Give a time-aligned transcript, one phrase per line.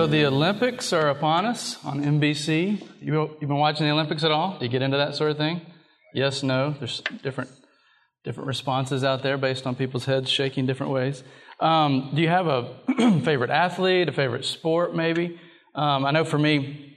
[0.00, 2.82] So the Olympics are upon us on NBC.
[3.02, 4.56] You, you've been watching the Olympics at all?
[4.58, 5.60] Do you get into that sort of thing?
[6.14, 6.70] Yes, no.
[6.70, 7.50] There's different
[8.24, 11.22] different responses out there based on people's heads shaking different ways.
[11.60, 15.38] Um, do you have a favorite athlete, a favorite sport, maybe?
[15.74, 16.96] Um, I know for me,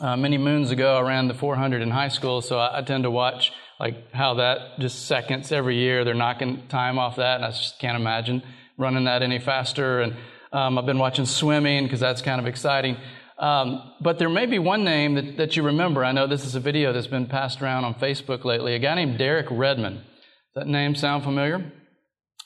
[0.00, 3.04] uh, many moons ago, I ran the 400 in high school, so I, I, tend
[3.04, 6.04] to watch like how that just seconds every year.
[6.04, 8.42] They're knocking time off that, and I just can't imagine
[8.76, 10.00] running that any faster.
[10.00, 10.16] And
[10.52, 12.96] um, I've been watching swimming because that's kind of exciting.
[13.38, 16.04] Um, but there may be one name that, that you remember.
[16.04, 18.74] I know this is a video that's been passed around on Facebook lately.
[18.74, 19.96] A guy named Derek Redmond.
[19.96, 21.72] Does that name sound familiar?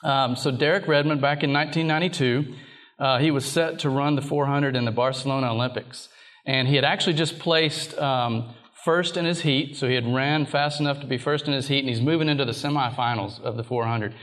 [0.03, 2.55] Um, so Derek Redmond, back in 1992,
[2.99, 6.07] uh, he was set to run the 400 in the Barcelona Olympics,
[6.45, 8.53] and he had actually just placed um,
[8.85, 9.75] first in his heat.
[9.75, 12.29] So he had ran fast enough to be first in his heat, and he's moving
[12.29, 14.15] into the semifinals of the 400.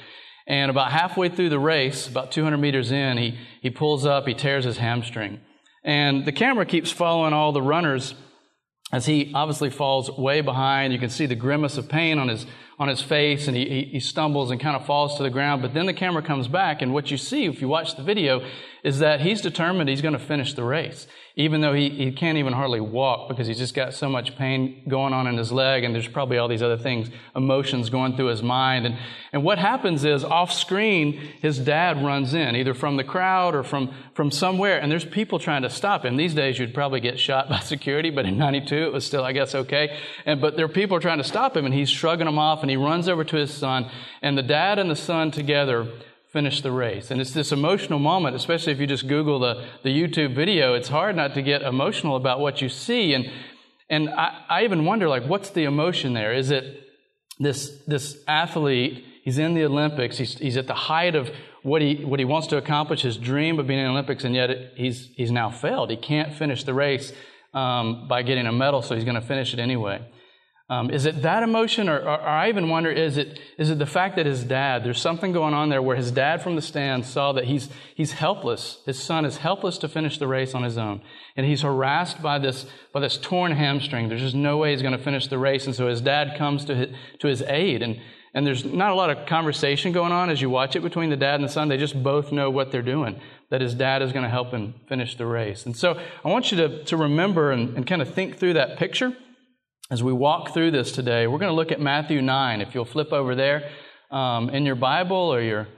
[0.47, 4.35] And about halfway through the race, about 200 meters in, he, he pulls up, he
[4.35, 5.41] tears his hamstring.
[5.85, 8.15] And the camera keeps following all the runners
[8.93, 10.93] as he obviously falls way behind.
[10.93, 12.47] You can see the grimace of pain on his,
[12.79, 15.63] on his face, and he, he stumbles and kind of falls to the ground.
[15.63, 18.47] But then the camera comes back, and what you see if you watch the video
[18.85, 22.37] is that he's determined he's going to finish the race even though he, he can't
[22.37, 25.83] even hardly walk because he's just got so much pain going on in his leg,
[25.83, 28.85] and there's probably all these other things, emotions going through his mind.
[28.85, 28.99] And,
[29.33, 33.63] and what happens is off screen, his dad runs in, either from the crowd or
[33.63, 36.17] from, from somewhere, and there's people trying to stop him.
[36.17, 39.33] These days, you'd probably get shot by security, but in 92, it was still, I
[39.33, 39.99] guess, okay.
[40.27, 42.71] And, but there are people trying to stop him, and he's shrugging them off, and
[42.71, 45.89] he runs over to his son, and the dad and the son together
[46.33, 47.11] finish the race.
[47.11, 50.89] And it's this emotional moment, especially if you just Google the, the YouTube video, it's
[50.89, 53.13] hard not to get emotional about what you see.
[53.13, 53.31] And,
[53.91, 56.33] and I, I even wonder, like, what's the emotion there?
[56.33, 56.81] Is it
[57.39, 61.31] this, this athlete, he's in the Olympics, he's, he's at the height of
[61.63, 64.35] what he, what he wants to accomplish, his dream of being in the Olympics, and
[64.35, 65.91] yet it, he's, he's now failed.
[65.91, 67.13] He can't finish the race
[67.53, 70.01] um, by getting a medal, so he's going to finish it anyway.
[70.73, 73.79] Um, is it that emotion, or, or, or, I even wonder, is it, is it
[73.79, 76.63] the fact that his dad, there's something going on there where his dad from the
[76.63, 78.79] stand saw that he's, he's helpless.
[78.87, 81.03] His son is helpless to finish the race on his own.
[81.37, 84.09] And he's harassed by this, by this torn hamstring.
[84.09, 85.67] There's just no way he's going to finish the race.
[85.67, 87.83] And so his dad comes to his, to his aid.
[87.83, 88.01] And,
[88.33, 91.19] and there's not a lot of conversation going on as you watch it between the
[91.19, 91.69] dad and the son.
[91.69, 94.73] They just both know what they're doing, that his dad is going to help him
[94.87, 95.67] finish the race.
[95.67, 98.79] And so I want you to, to remember and, and kind of think through that
[98.79, 99.15] picture
[99.93, 102.63] as we walk through this today, we're going to look at Matthew 9.
[102.63, 103.71] If you'll flip over there
[104.11, 105.69] um, in your Bible or your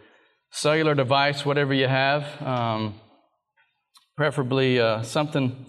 [0.53, 2.95] cellular device, whatever you have, um,
[4.17, 5.67] preferably uh, something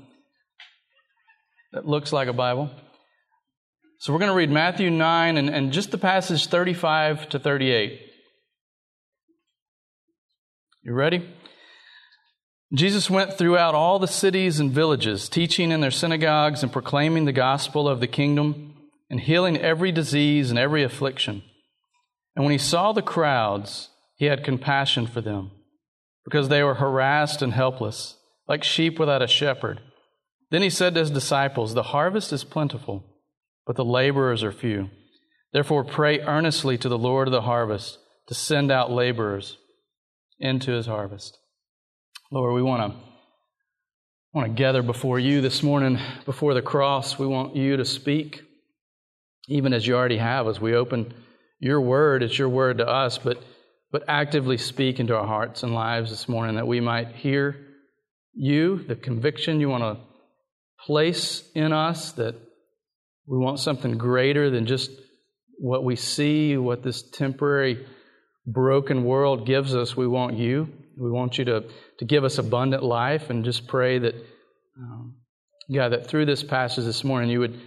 [1.73, 2.69] that looks like a Bible.
[3.97, 7.99] So we're going to read Matthew 9 and, and just the passage 35 to 38.
[10.83, 11.27] You ready?
[12.73, 17.31] Jesus went throughout all the cities and villages, teaching in their synagogues and proclaiming the
[17.31, 18.75] gospel of the kingdom
[19.09, 21.43] and healing every disease and every affliction.
[22.35, 25.51] And when he saw the crowds, he had compassion for them
[26.23, 28.17] because they were harassed and helpless,
[28.47, 29.79] like sheep without a shepherd.
[30.49, 33.05] Then he said to his disciples, The harvest is plentiful,
[33.65, 34.89] but the laborers are few.
[35.53, 39.57] Therefore, pray earnestly to the Lord of the harvest to send out laborers
[40.39, 41.37] into his harvest.
[42.31, 42.99] Lord, we want to
[44.33, 47.19] want to gather before you this morning before the cross.
[47.19, 48.41] We want you to speak,
[49.47, 51.13] even as you already have, as we open
[51.59, 52.23] your word.
[52.23, 53.43] It's your word to us, but
[53.91, 57.55] but actively speak into our hearts and lives this morning that we might hear
[58.33, 60.03] you, the conviction you want to
[60.83, 62.35] place in us, that
[63.27, 64.89] we want something greater than just
[65.59, 67.85] what we see, what this temporary
[68.47, 69.95] broken world gives us.
[69.95, 70.69] We want you.
[70.97, 71.65] We want you to,
[71.99, 74.15] to give us abundant life and just pray that,
[74.77, 75.15] um,
[75.73, 77.59] God, that through this passage this morning, you would,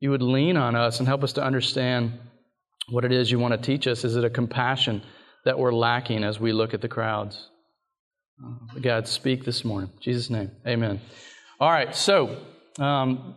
[0.00, 2.18] you would lean on us and help us to understand
[2.88, 4.04] what it is you want to teach us.
[4.04, 5.02] Is it a compassion
[5.44, 7.48] that we're lacking as we look at the crowds?
[8.44, 9.90] Uh, God, speak this morning.
[9.94, 11.00] In Jesus' name, amen.
[11.58, 12.36] All right, so
[12.78, 13.34] um,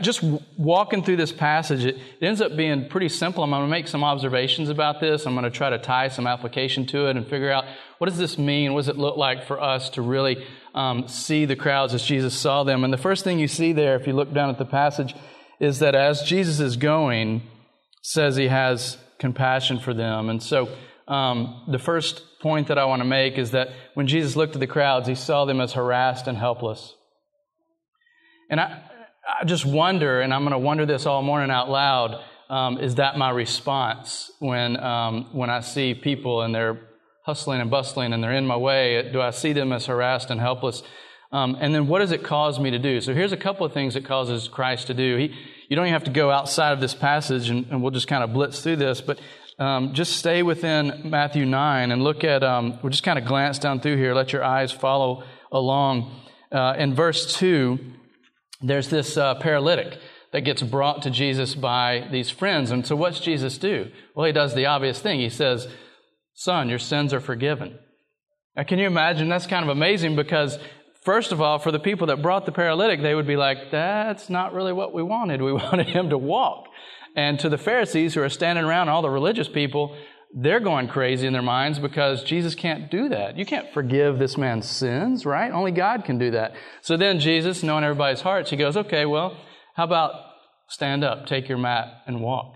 [0.00, 0.22] just
[0.56, 3.44] walking through this passage, it, ends up being pretty simple.
[3.44, 5.26] I'm going to make some observations about this.
[5.26, 7.64] I'm going to try to tie some application to it and figure out
[7.98, 8.72] what does this mean?
[8.72, 10.44] What does it look like for us to really
[10.74, 12.84] um, see the crowds as Jesus saw them?
[12.84, 15.14] And the first thing you see there, if you look down at the passage,
[15.60, 17.42] is that as Jesus is going,
[18.02, 20.28] says he has compassion for them.
[20.28, 20.68] And so
[21.08, 24.60] um, the first point that I want to make is that when Jesus looked at
[24.60, 26.94] the crowds, he saw them as harassed and helpless.
[28.50, 28.82] And I,
[29.28, 32.94] I just wonder, and I'm going to wonder this all morning out loud, um, is
[32.94, 36.80] that my response when, um, when I see people and they're
[37.24, 39.10] hustling and bustling and they're in my way?
[39.12, 40.82] Do I see them as harassed and helpless?
[41.30, 43.02] Um, and then what does it cause me to do?
[43.02, 45.18] So here's a couple of things it causes Christ to do.
[45.18, 45.34] He,
[45.68, 48.24] you don't even have to go outside of this passage, and, and we'll just kind
[48.24, 49.20] of blitz through this, but
[49.58, 53.58] um, just stay within Matthew 9 and look at, um, we'll just kind of glance
[53.58, 55.22] down through here, let your eyes follow
[55.52, 56.22] along.
[56.50, 57.78] Uh, in verse 2,
[58.60, 59.98] there's this uh, paralytic
[60.32, 62.70] that gets brought to Jesus by these friends.
[62.70, 63.90] And so what's Jesus do?
[64.14, 65.20] Well, he does the obvious thing.
[65.20, 65.68] He says,
[66.34, 67.78] Son, your sins are forgiven.
[68.56, 69.28] Now, can you imagine?
[69.28, 70.58] That's kind of amazing because,
[71.02, 74.28] first of all, for the people that brought the paralytic, they would be like, That's
[74.28, 75.40] not really what we wanted.
[75.40, 76.66] We wanted him to walk.
[77.16, 79.96] And to the Pharisees who are standing around, all the religious people,
[80.34, 83.38] they're going crazy in their minds because Jesus can't do that.
[83.38, 85.50] You can't forgive this man's sins, right?
[85.50, 86.54] Only God can do that.
[86.82, 89.36] So then Jesus, knowing everybody's hearts, he goes, okay, well,
[89.74, 90.12] how about
[90.68, 92.54] stand up, take your mat, and walk?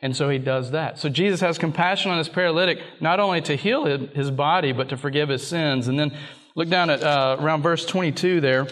[0.00, 0.98] And so he does that.
[0.98, 4.96] So Jesus has compassion on this paralytic, not only to heal his body, but to
[4.96, 5.88] forgive his sins.
[5.88, 6.16] And then
[6.54, 8.66] look down at uh, around verse 22 there.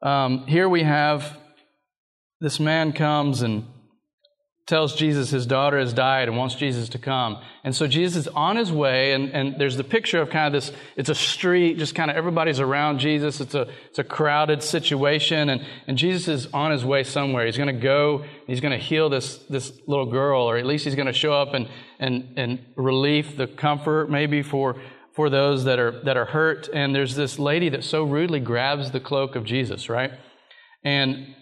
[0.00, 1.36] Um, here we have
[2.40, 3.66] this man comes and
[4.66, 7.38] tells Jesus his daughter has died and wants Jesus to come.
[7.64, 10.54] And so Jesus is on his way, and, and there's the picture of kind of
[10.54, 13.42] this, it's a street, just kind of everybody's around Jesus.
[13.42, 17.44] It's a, it's a crowded situation, and, and Jesus is on his way somewhere.
[17.44, 20.86] He's going to go, he's going to heal this, this little girl, or at least
[20.86, 21.68] he's going to show up and,
[21.98, 24.80] and, and relief, the comfort maybe for,
[25.12, 26.70] for those that are, that are hurt.
[26.72, 30.12] And there's this lady that so rudely grabs the cloak of Jesus, right?
[30.82, 31.34] And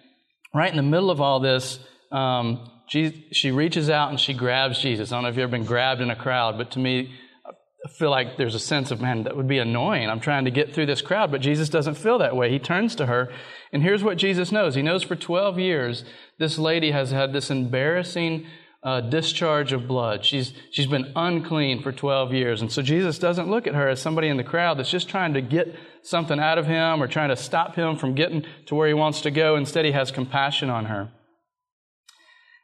[0.53, 1.79] right in the middle of all this,
[2.11, 5.13] um, she, reaches out and she grabs Jesus.
[5.13, 7.11] I don't know if you've ever been grabbed in a crowd, but to me,
[7.47, 10.11] I feel like there's a sense of, man, that would be annoying.
[10.11, 12.51] I'm trying to get through this crowd, but Jesus doesn't feel that way.
[12.51, 13.33] He turns to her,
[13.73, 14.75] and here's what Jesus knows.
[14.75, 16.05] He knows for 12 years,
[16.39, 18.47] this lady has had this embarrassing
[18.83, 20.25] uh, discharge of blood.
[20.25, 22.61] She's, she's been unclean for 12 years.
[22.61, 25.35] And so Jesus doesn't look at her as somebody in the crowd that's just trying
[25.35, 28.89] to get something out of him or trying to stop him from getting to where
[28.89, 29.57] he wants to go.
[29.57, 31.11] Instead, he has compassion on her.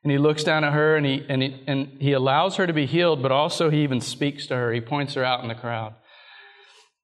[0.08, 2.72] And he looks down at her and he, and, he, and he allows her to
[2.72, 4.72] be healed, but also he even speaks to her.
[4.72, 5.96] He points her out in the crowd.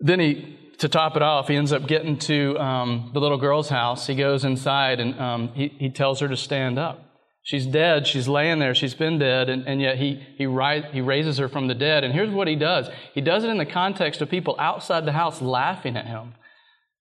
[0.00, 3.68] Then he, to top it off, he ends up getting to um, the little girl's
[3.68, 4.06] house.
[4.06, 7.04] He goes inside and um, he, he tells her to stand up.
[7.42, 8.06] She's dead.
[8.06, 8.74] She's laying there.
[8.74, 9.50] She's been dead.
[9.50, 12.04] And, and yet he, he, ri- he raises her from the dead.
[12.04, 15.12] And here's what he does he does it in the context of people outside the
[15.12, 16.32] house laughing at him.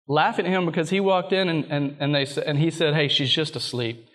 [0.06, 3.08] Laughing at him because he walked in and, and, and, they, and he said, Hey,
[3.08, 4.10] she's just asleep.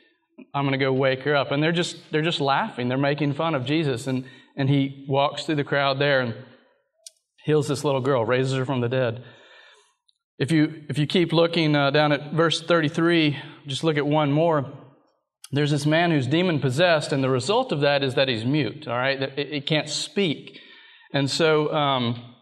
[0.54, 1.50] I'm going to go wake her up.
[1.50, 2.88] And they're just, they're just laughing.
[2.88, 4.06] They're making fun of Jesus.
[4.06, 4.24] And,
[4.56, 6.34] and he walks through the crowd there and
[7.44, 9.24] heals this little girl, raises her from the dead.
[10.38, 14.30] If you, if you keep looking uh, down at verse 33, just look at one
[14.30, 14.72] more.
[15.50, 18.86] There's this man who's demon possessed, and the result of that is that he's mute,
[18.86, 19.36] all right?
[19.38, 20.60] He can't speak.
[21.12, 22.34] And so um,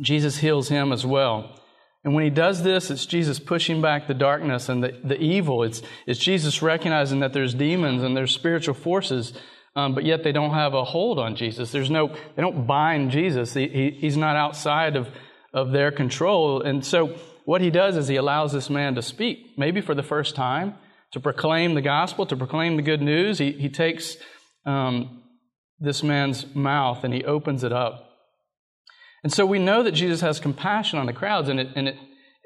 [0.00, 1.58] Jesus heals him as well.
[2.06, 5.64] And when he does this, it's Jesus pushing back the darkness and the, the evil.
[5.64, 9.32] It's, it's Jesus recognizing that there's demons and there's spiritual forces,
[9.74, 11.72] um, but yet they don't have a hold on Jesus.
[11.72, 13.54] There's no, they don't bind Jesus.
[13.54, 15.08] He, he, he's not outside of,
[15.52, 16.62] of their control.
[16.62, 17.08] And so
[17.44, 20.76] what he does is he allows this man to speak, maybe for the first time,
[21.10, 23.38] to proclaim the gospel, to proclaim the good news.
[23.38, 24.16] He, he takes
[24.64, 25.24] um,
[25.80, 28.05] this man's mouth and he opens it up.
[29.26, 31.96] And so we know that Jesus has compassion on the crowds, and, it, and it,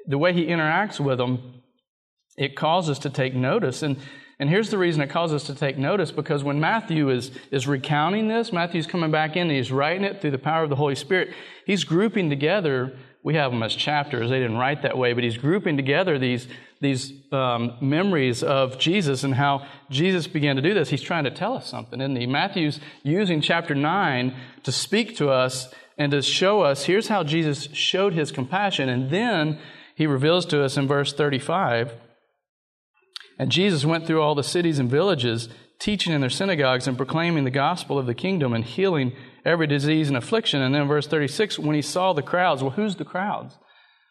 [0.07, 1.61] the way he interacts with them,
[2.37, 3.83] it calls us to take notice.
[3.83, 3.97] And,
[4.39, 7.67] and here's the reason it calls us to take notice because when Matthew is, is
[7.67, 10.75] recounting this, Matthew's coming back in and he's writing it through the power of the
[10.75, 11.29] Holy Spirit.
[11.67, 15.37] He's grouping together, we have them as chapters, they didn't write that way, but he's
[15.37, 16.47] grouping together these,
[16.79, 20.89] these um, memories of Jesus and how Jesus began to do this.
[20.89, 22.25] He's trying to tell us something, isn't he?
[22.25, 27.67] Matthew's using chapter 9 to speak to us and to show us here's how Jesus
[27.73, 28.89] showed his compassion.
[28.89, 29.59] And then
[29.95, 31.93] he reveals to us in verse 35
[33.41, 37.43] and Jesus went through all the cities and villages, teaching in their synagogues and proclaiming
[37.43, 40.61] the gospel of the kingdom and healing every disease and affliction.
[40.61, 43.57] And then verse 36 when he saw the crowds, well, who's the crowds?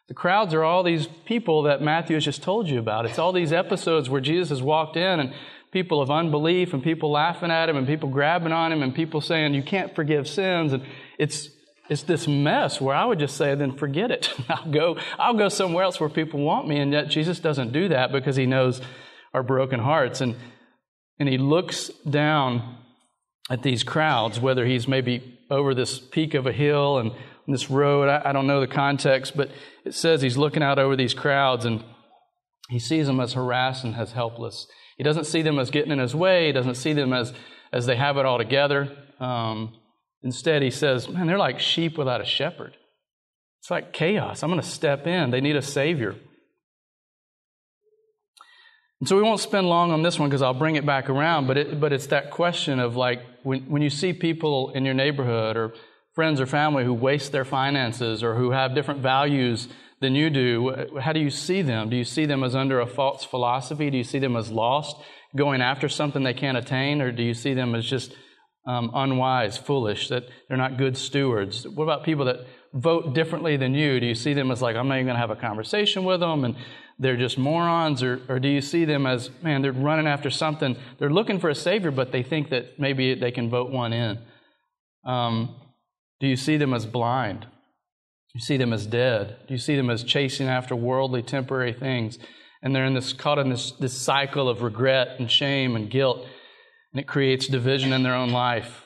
[0.09, 3.07] The crowds are all these people that Matthew has just told you about.
[3.07, 5.33] It's all these episodes where Jesus has walked in and
[5.71, 9.21] people of unbelief and people laughing at him and people grabbing on him and people
[9.21, 10.73] saying, You can't forgive sins.
[10.73, 10.83] And
[11.21, 11.51] it's
[11.91, 14.33] it's this mess where I would just say, then forget it.
[14.49, 16.79] I'll go, I'll go somewhere else where people want me.
[16.79, 18.81] And yet Jesus doesn't do that because he knows
[19.35, 20.21] our broken hearts.
[20.21, 20.37] And,
[21.19, 22.77] and he looks down
[23.51, 27.11] at these crowds, whether he's maybe over this peak of a hill and
[27.49, 28.09] this road.
[28.09, 29.51] I, I don't know the context, but
[29.85, 31.83] it says he's looking out over these crowds and
[32.69, 34.69] he sees them as harassed and as helpless.
[34.97, 36.47] He doesn't see them as getting in his way.
[36.47, 37.33] He doesn't see them as,
[37.73, 38.97] as they have it all together.
[39.19, 39.75] Um,
[40.23, 42.77] Instead, he says, Man, they're like sheep without a shepherd.
[43.61, 44.43] It's like chaos.
[44.43, 45.31] I'm going to step in.
[45.31, 46.17] They need a Savior.
[49.01, 51.47] And so we won't spend long on this one because I'll bring it back around,
[51.47, 54.93] but, it, but it's that question of like when, when you see people in your
[54.93, 55.73] neighborhood or
[56.15, 59.69] friends or family who waste their finances or who have different values
[60.01, 61.89] than you do, how do you see them?
[61.89, 63.91] Do you see them as under a false philosophy?
[63.91, 64.97] Do you see them as lost,
[65.35, 67.01] going after something they can't attain?
[67.01, 68.15] Or do you see them as just
[68.67, 71.67] um, unwise, foolish, that they're not good stewards?
[71.67, 74.01] What about people that vote differently than you?
[74.01, 76.21] Do you see them as like, I'm not even going to have a conversation with
[76.21, 76.57] them and
[76.99, 78.03] they're just morons?
[78.03, 80.77] Or, or do you see them as, man, they're running after something?
[80.99, 84.19] They're looking for a Savior, but they think that maybe they can vote one in.
[85.05, 85.57] Um,
[86.21, 87.41] do you see them as blind?
[87.41, 89.39] Do you see them as dead?
[89.49, 92.19] Do you see them as chasing after worldly, temporary things?
[92.63, 96.27] And they're in this, caught in this, this cycle of regret and shame and guilt,
[96.93, 98.85] and it creates division in their own life.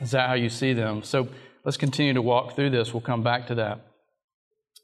[0.00, 1.02] Is that how you see them?
[1.02, 1.28] So
[1.64, 2.92] let's continue to walk through this.
[2.92, 3.80] We'll come back to that.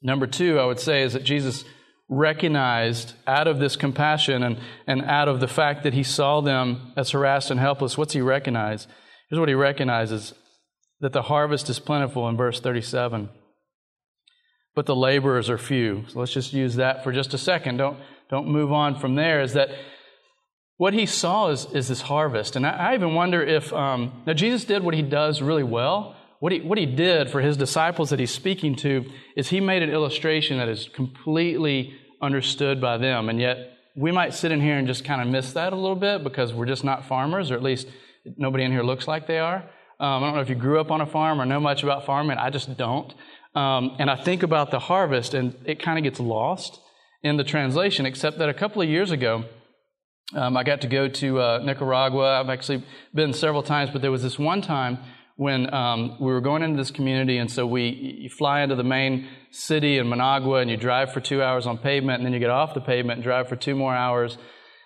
[0.02, 1.64] Number two, I would say, is that Jesus
[2.08, 6.92] recognized out of this compassion and, and out of the fact that he saw them
[6.96, 8.86] as harassed and helpless, what's he recognize?
[9.28, 10.34] Here's what he recognizes
[11.00, 13.30] that the harvest is plentiful in verse 37,
[14.74, 16.04] but the laborers are few.
[16.08, 17.78] So let's just use that for just a second.
[17.78, 19.40] Don't, don't move on from there.
[19.40, 19.70] Is that
[20.80, 22.56] what he saw is, is this harvest.
[22.56, 26.16] And I, I even wonder if, um, now Jesus did what he does really well.
[26.38, 29.04] What he, what he did for his disciples that he's speaking to
[29.36, 33.28] is he made an illustration that is completely understood by them.
[33.28, 33.58] And yet
[33.94, 36.54] we might sit in here and just kind of miss that a little bit because
[36.54, 37.86] we're just not farmers, or at least
[38.38, 39.56] nobody in here looks like they are.
[40.00, 42.06] Um, I don't know if you grew up on a farm or know much about
[42.06, 42.38] farming.
[42.38, 43.12] I just don't.
[43.54, 46.80] Um, and I think about the harvest, and it kind of gets lost
[47.22, 49.44] in the translation, except that a couple of years ago,
[50.34, 52.40] um, I got to go to uh, Nicaragua.
[52.40, 52.84] I've actually
[53.14, 54.98] been several times, but there was this one time
[55.36, 57.88] when um, we were going into this community, and so we
[58.22, 61.78] you fly into the main city in Managua, and you drive for two hours on
[61.78, 64.36] pavement, and then you get off the pavement and drive for two more hours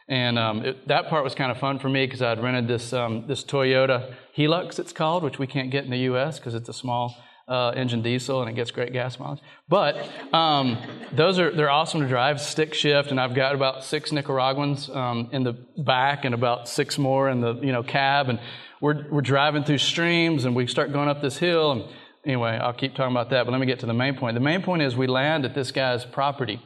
[0.09, 2.93] and um, it, that part was kind of fun for me because I'd rented this
[2.93, 6.39] um, this Toyota Hilux, it's called, which we can't get in the U.S.
[6.39, 9.41] because it's a small uh, engine diesel and it gets great gas mileage.
[9.69, 9.97] But
[10.33, 10.79] um,
[11.13, 15.29] those are they're awesome to drive, stick shift, and I've got about six Nicaraguans um,
[15.33, 18.41] in the back and about six more in the you know cab, and
[18.81, 21.85] we're we're driving through streams and we start going up this hill and.
[22.27, 24.33] Anyway, I'll keep talking about that, but let me get to the main point.
[24.33, 26.59] The main point is we land at this guy's property.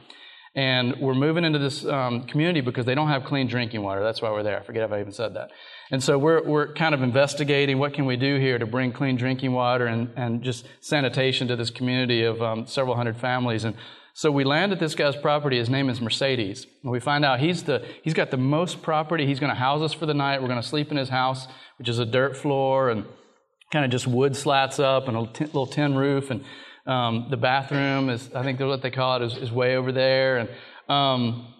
[0.55, 4.03] And we're moving into this um, community because they don't have clean drinking water.
[4.03, 4.59] That's why we're there.
[4.59, 5.49] I forget if I even said that.
[5.91, 9.15] And so we're, we're kind of investigating what can we do here to bring clean
[9.15, 13.63] drinking water and, and just sanitation to this community of um, several hundred families.
[13.63, 13.75] And
[14.13, 15.57] so we land at this guy's property.
[15.57, 16.67] His name is Mercedes.
[16.83, 19.25] And we find out he's, the, he's got the most property.
[19.25, 20.41] He's going to house us for the night.
[20.41, 23.05] We're going to sleep in his house, which is a dirt floor and
[23.71, 26.29] kind of just wood slats up and a little tin roof.
[26.29, 26.43] And
[26.85, 30.37] um, the bathroom is, I think what they call it, is, is way over there.
[30.37, 30.49] And,
[30.87, 31.53] um,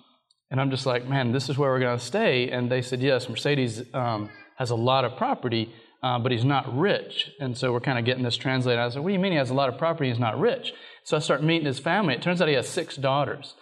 [0.52, 2.50] and I'm just like, man, this is where we're going to stay.
[2.50, 6.76] And they said, yes, Mercedes um, has a lot of property, uh, but he's not
[6.76, 7.32] rich.
[7.40, 8.80] And so we're kind of getting this translated.
[8.80, 10.10] I said, what do you mean he has a lot of property?
[10.10, 10.74] He's not rich.
[11.04, 12.16] So I start meeting his family.
[12.16, 13.54] It turns out he has six daughters.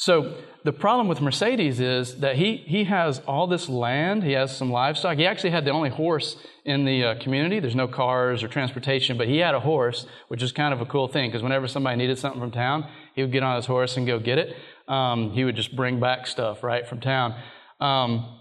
[0.00, 4.56] So the problem with Mercedes is that he, he has all this land, he has
[4.56, 5.16] some livestock.
[5.16, 7.58] He actually had the only horse in the uh, community.
[7.58, 10.86] There's no cars or transportation, but he had a horse, which is kind of a
[10.86, 13.96] cool thing because whenever somebody needed something from town, he would get on his horse
[13.96, 14.54] and go get it.
[14.88, 17.34] Um, he would just bring back stuff, right, from town.
[17.80, 18.40] Um,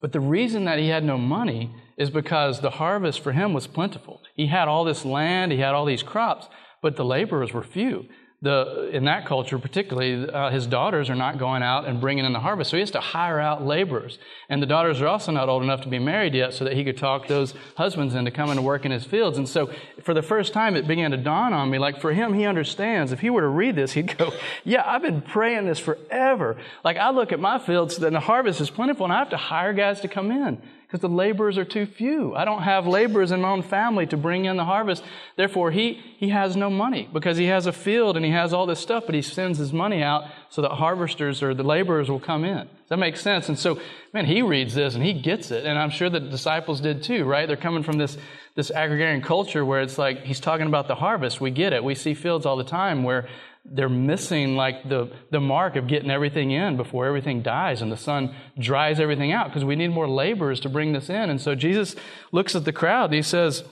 [0.00, 3.66] but the reason that he had no money is because the harvest for him was
[3.66, 4.20] plentiful.
[4.36, 6.48] He had all this land, he had all these crops,
[6.82, 8.06] but the laborers were few
[8.44, 12.34] the, in that culture, particularly, uh, his daughters are not going out and bringing in
[12.34, 12.70] the harvest.
[12.70, 14.18] So he has to hire out laborers.
[14.50, 16.84] And the daughters are also not old enough to be married yet so that he
[16.84, 19.38] could talk those husbands into coming to work in his fields.
[19.38, 19.72] And so
[20.02, 23.12] for the first time, it began to dawn on me like, for him, he understands.
[23.12, 24.32] If he were to read this, he'd go,
[24.62, 26.58] Yeah, I've been praying this forever.
[26.84, 29.38] Like, I look at my fields, and the harvest is plentiful, and I have to
[29.38, 30.60] hire guys to come in
[30.94, 32.36] because the laborers are too few.
[32.36, 35.02] I don't have laborers in my own family to bring in the harvest.
[35.34, 38.64] Therefore, he, he has no money because he has a field and he has all
[38.64, 42.20] this stuff, but he sends his money out so that harvesters or the laborers will
[42.20, 42.58] come in.
[42.58, 43.48] Does that make sense?
[43.48, 43.80] And so,
[44.12, 45.66] man, he reads this and he gets it.
[45.66, 47.48] And I'm sure that the disciples did too, right?
[47.48, 48.16] They're coming from this,
[48.54, 51.40] this agrarian culture where it's like he's talking about the harvest.
[51.40, 51.82] We get it.
[51.82, 53.26] We see fields all the time where
[53.64, 57.96] they're missing like the, the mark of getting everything in before everything dies and the
[57.96, 61.30] sun dries everything out because we need more laborers to bring this in.
[61.30, 61.96] And so Jesus
[62.30, 63.64] looks at the crowd and he says,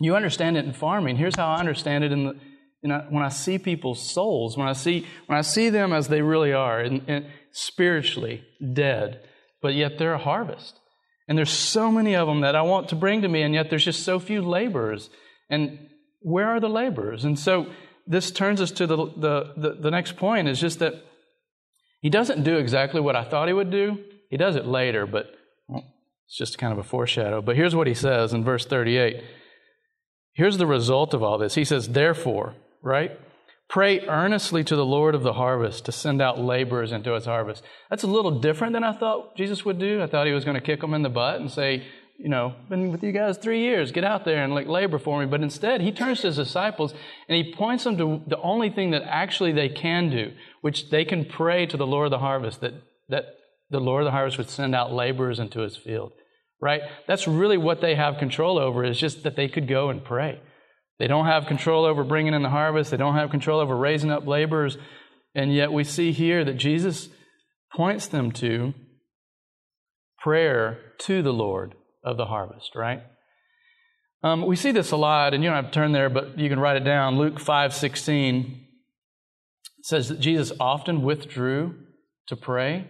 [0.00, 1.16] You understand it in farming.
[1.16, 2.36] Here's how I understand it in the,
[2.82, 6.08] you know, when I see people's souls, when I see, when I see them as
[6.08, 9.20] they really are, and, and spiritually dead,
[9.60, 10.80] but yet they're a harvest.
[11.28, 13.70] And there's so many of them that I want to bring to me, and yet
[13.70, 15.08] there's just so few laborers.
[15.48, 15.78] And
[16.20, 17.24] where are the laborers?
[17.24, 17.68] And so
[18.06, 20.94] this turns us to the, the, the, the next point is just that
[22.00, 23.98] he doesn't do exactly what I thought he would do.
[24.28, 25.30] He does it later, but
[25.68, 27.40] it's just kind of a foreshadow.
[27.40, 29.22] But here's what he says in verse 38.
[30.34, 31.54] Here's the result of all this.
[31.54, 33.12] He says, Therefore, right?
[33.68, 37.62] Pray earnestly to the Lord of the harvest to send out laborers into his harvest.
[37.88, 40.02] That's a little different than I thought Jesus would do.
[40.02, 41.86] I thought he was going to kick them in the butt and say,
[42.22, 43.90] you know, been with you guys three years.
[43.90, 45.26] Get out there and like labor for me.
[45.26, 46.94] But instead, he turns to his disciples
[47.28, 51.04] and he points them to the only thing that actually they can do, which they
[51.04, 52.74] can pray to the Lord of the harvest that,
[53.08, 53.24] that
[53.70, 56.12] the Lord of the harvest would send out laborers into his field.
[56.60, 56.82] Right?
[57.08, 60.40] That's really what they have control over is just that they could go and pray.
[61.00, 62.92] They don't have control over bringing in the harvest.
[62.92, 64.78] They don't have control over raising up laborers.
[65.34, 67.08] And yet we see here that Jesus
[67.74, 68.74] points them to
[70.20, 71.74] prayer to the Lord
[72.04, 73.02] of the harvest, right?
[74.22, 76.48] Um, we see this a lot, and you don't have to turn there, but you
[76.48, 77.18] can write it down.
[77.18, 78.66] Luke 5 16
[79.82, 81.74] says that Jesus often withdrew
[82.28, 82.86] to pray.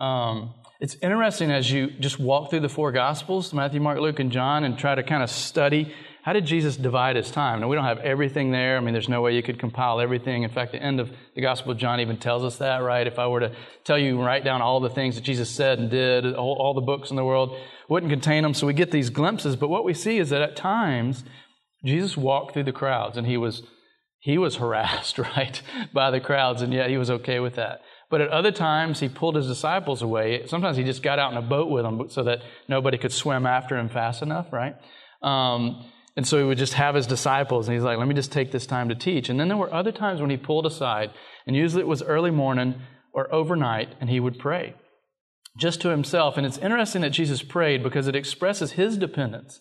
[0.00, 4.30] Um, it's interesting as you just walk through the four Gospels Matthew, Mark, Luke, and
[4.30, 5.92] John and try to kind of study
[6.28, 7.60] how did Jesus divide his time?
[7.60, 8.76] Now, we don't have everything there.
[8.76, 10.42] I mean, there's no way you could compile everything.
[10.42, 13.06] In fact, the end of the Gospel of John even tells us that, right?
[13.06, 15.90] If I were to tell you, write down all the things that Jesus said and
[15.90, 17.58] did, all, all the books in the world
[17.88, 18.52] wouldn't contain them.
[18.52, 19.56] So we get these glimpses.
[19.56, 21.24] But what we see is that at times,
[21.82, 23.62] Jesus walked through the crowds and he was,
[24.18, 25.62] he was harassed, right,
[25.94, 27.80] by the crowds, and yet he was okay with that.
[28.10, 30.46] But at other times, he pulled his disciples away.
[30.46, 33.46] Sometimes he just got out in a boat with them so that nobody could swim
[33.46, 34.74] after him fast enough, right?
[35.22, 38.32] Um, and so he would just have his disciples, and he's like, let me just
[38.32, 39.28] take this time to teach.
[39.28, 41.12] And then there were other times when he pulled aside,
[41.46, 42.82] and usually it was early morning
[43.14, 44.74] or overnight, and he would pray
[45.56, 46.36] just to himself.
[46.36, 49.60] And it's interesting that Jesus prayed because it expresses his dependence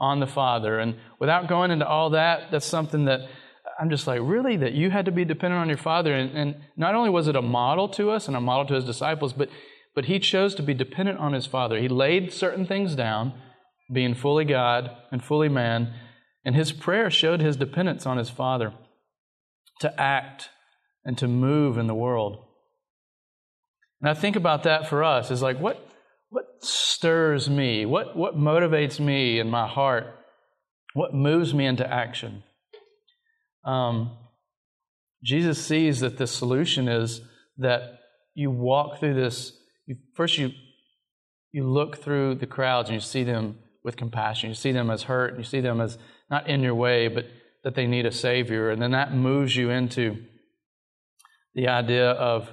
[0.00, 0.78] on the Father.
[0.78, 3.20] And without going into all that, that's something that
[3.78, 4.56] I'm just like, really?
[4.56, 6.14] That you had to be dependent on your Father?
[6.14, 8.86] And, and not only was it a model to us and a model to his
[8.86, 9.50] disciples, but,
[9.94, 11.78] but he chose to be dependent on his Father.
[11.78, 13.34] He laid certain things down
[13.92, 15.94] being fully God and fully man.
[16.44, 18.72] And his prayer showed his dependence on his Father
[19.80, 20.50] to act
[21.04, 22.44] and to move in the world.
[24.00, 25.86] And I think about that for us is like, what,
[26.30, 27.84] what stirs me?
[27.84, 30.06] What, what motivates me in my heart?
[30.94, 32.42] What moves me into action?
[33.64, 34.16] Um,
[35.22, 37.20] Jesus sees that the solution is
[37.58, 37.98] that
[38.34, 39.52] you walk through this.
[39.86, 40.52] You, first, you
[41.52, 44.50] you look through the crowds and you see them with compassion.
[44.50, 45.98] You see them as hurt, you see them as
[46.30, 47.26] not in your way, but
[47.64, 48.70] that they need a Savior.
[48.70, 50.24] And then that moves you into
[51.54, 52.50] the idea of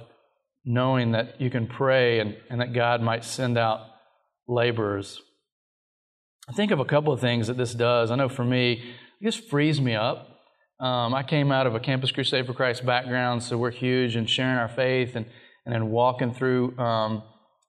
[0.64, 3.80] knowing that you can pray and, and that God might send out
[4.46, 5.20] laborers.
[6.48, 8.10] I think of a couple of things that this does.
[8.10, 10.28] I know for me, it just frees me up.
[10.80, 14.26] Um, I came out of a Campus Crusade for Christ background, so we're huge in
[14.26, 15.26] sharing our faith and,
[15.66, 17.22] and then walking through um,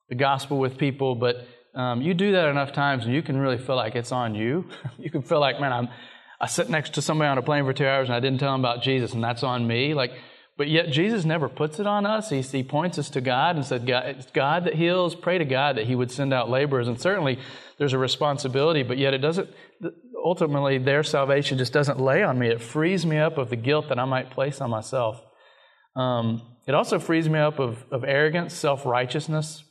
[0.09, 1.15] the gospel with people.
[1.15, 4.35] But um, you do that enough times and you can really feel like it's on
[4.35, 4.69] you.
[4.97, 5.89] you can feel like, man, I'm,
[6.41, 8.51] I sit next to somebody on a plane for two hours and I didn't tell
[8.51, 9.93] them about Jesus and that's on me.
[9.93, 10.11] Like,
[10.57, 12.29] but yet Jesus never puts it on us.
[12.29, 15.15] He, he points us to God and said, God, it's God that heals.
[15.15, 16.89] Pray to God that He would send out laborers.
[16.89, 17.39] And certainly
[17.77, 19.49] there's a responsibility, but yet it doesn't,
[20.21, 22.49] ultimately their salvation just doesn't lay on me.
[22.49, 25.21] It frees me up of the guilt that I might place on myself.
[25.95, 29.63] Um, it also frees me up of, of arrogance, self righteousness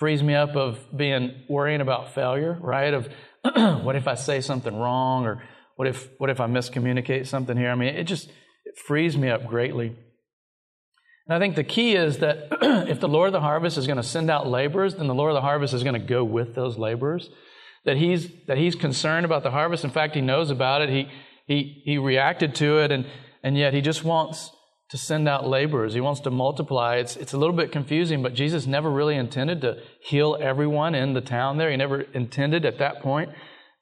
[0.00, 2.94] frees me up of being worrying about failure, right?
[2.94, 3.10] Of
[3.84, 5.42] what if I say something wrong or
[5.76, 7.70] what if what if I miscommunicate something here?
[7.70, 8.30] I mean, it just
[8.64, 9.88] it frees me up greatly.
[11.26, 12.48] And I think the key is that
[12.88, 15.32] if the Lord of the harvest is going to send out laborers, then the Lord
[15.32, 17.28] of the harvest is going to go with those laborers.
[17.84, 19.84] That he's that he's concerned about the harvest.
[19.84, 20.88] In fact, he knows about it.
[20.88, 21.10] He
[21.46, 23.04] he he reacted to it, and
[23.42, 24.50] and yet he just wants
[24.90, 25.94] to send out laborers.
[25.94, 26.96] He wants to multiply.
[26.96, 31.14] It's, it's a little bit confusing, but Jesus never really intended to heal everyone in
[31.14, 31.70] the town there.
[31.70, 33.30] He never intended at that point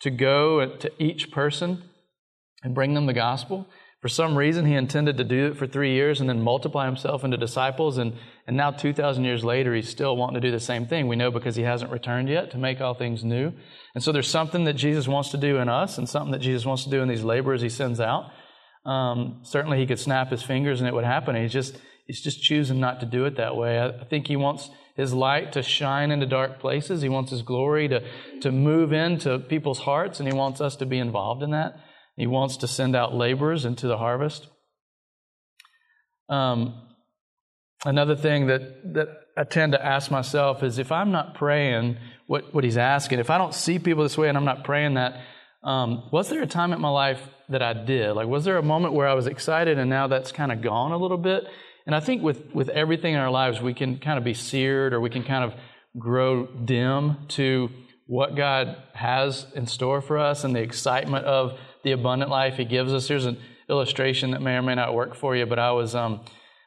[0.00, 1.82] to go to each person
[2.62, 3.66] and bring them the gospel.
[4.00, 7.24] For some reason, he intended to do it for three years and then multiply himself
[7.24, 7.98] into disciples.
[7.98, 8.12] And,
[8.46, 11.08] and now, 2,000 years later, he's still wanting to do the same thing.
[11.08, 13.52] We know because he hasn't returned yet to make all things new.
[13.96, 16.64] And so there's something that Jesus wants to do in us and something that Jesus
[16.64, 18.30] wants to do in these laborers he sends out.
[18.88, 21.36] Um, certainly, he could snap his fingers and it would happen.
[21.36, 23.78] He's just he's just choosing not to do it that way.
[23.78, 27.02] I, think he wants his light to shine into dark places.
[27.02, 28.02] He wants his glory to
[28.40, 31.78] to move into people's hearts, and he wants us to be involved in that.
[32.16, 34.48] He wants to send out laborers into the harvest.
[36.30, 36.88] Um,
[37.84, 42.54] another thing that that I tend to ask myself is if I'm not praying what
[42.54, 45.20] what he's asking, if I don't see people this way and I'm not praying that,
[45.62, 48.12] um, was there a time in my life that I did?
[48.12, 50.92] Like, was there a moment where I was excited and now that's kind of gone
[50.92, 51.44] a little bit?
[51.86, 54.92] And I think with, with everything in our lives, we can kind of be seared
[54.92, 55.54] or we can kind of
[55.98, 57.70] grow dim to
[58.06, 62.64] what God has in store for us and the excitement of the abundant life He
[62.64, 63.08] gives us.
[63.08, 66.20] Here's an illustration that may or may not work for you, but I was um,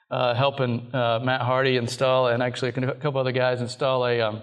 [0.09, 4.41] uh, helping uh, Matt Hardy install and actually a couple other guys install a um,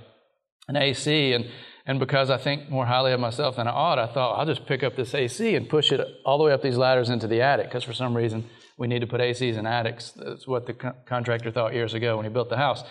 [0.68, 1.46] an AC and
[1.88, 4.66] and because I think more highly of myself than I ought, I thought I'll just
[4.66, 7.40] pick up this AC and push it all the way up these ladders into the
[7.40, 8.44] attic because for some reason
[8.76, 10.12] we need to put ACs in attics.
[10.12, 12.84] That's what the co- contractor thought years ago when he built the house.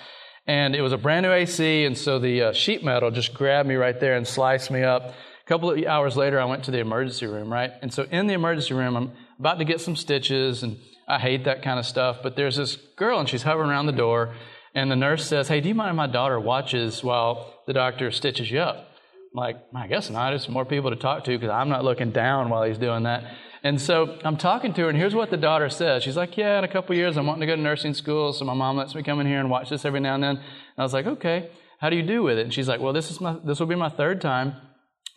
[0.47, 3.69] And it was a brand new AC, and so the uh, sheet metal just grabbed
[3.69, 5.09] me right there and sliced me up.
[5.09, 7.73] A couple of hours later, I went to the emergency room, right?
[7.83, 11.43] And so in the emergency room, I'm about to get some stitches, and I hate
[11.43, 12.19] that kind of stuff.
[12.23, 14.33] But there's this girl, and she's hovering around the door,
[14.77, 18.11] and the nurse says, Hey, do you mind if my daughter watches while the doctor
[18.11, 18.75] stitches you up?
[18.75, 20.29] I'm like, I guess not.
[20.29, 23.23] There's more people to talk to because I'm not looking down while he's doing that.
[23.63, 26.03] And so I'm talking to her, and here's what the daughter says.
[26.03, 28.45] She's like, Yeah, in a couple years, I'm wanting to go to nursing school, so
[28.45, 30.37] my mom lets me come in here and watch this every now and then.
[30.37, 30.45] And
[30.77, 32.43] I was like, Okay, how do you do with it?
[32.43, 34.57] And she's like, Well, this is my this will be my third time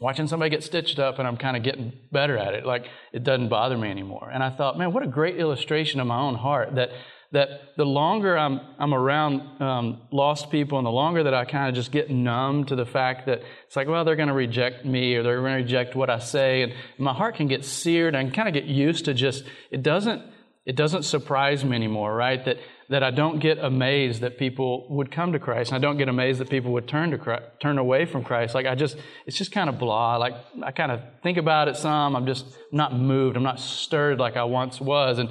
[0.01, 2.65] watching somebody get stitched up, and I'm kind of getting better at it.
[2.65, 4.31] Like it doesn't bother me anymore.
[4.33, 6.89] And I thought, man, what a great illustration of my own heart that
[7.33, 11.69] that the longer I'm, I'm around um, lost people and the longer that I kind
[11.69, 14.85] of just get numb to the fact that it's like, well, they're going to reject
[14.85, 16.63] me or they're going to reject what I say.
[16.63, 20.23] And my heart can get seared and kind of get used to just, it doesn't,
[20.67, 22.45] it doesn't surprise me anymore, right?
[22.45, 25.71] That, that I don't get amazed that people would come to Christ.
[25.71, 28.57] And I don't get amazed that people would turn to Christ, turn away from Christ.
[28.57, 30.17] Like I just, it's just kind of blah.
[30.17, 32.17] Like I kind of think about it some.
[32.17, 33.37] I'm just not moved.
[33.37, 35.21] I'm not stirred like I once was.
[35.21, 35.29] And,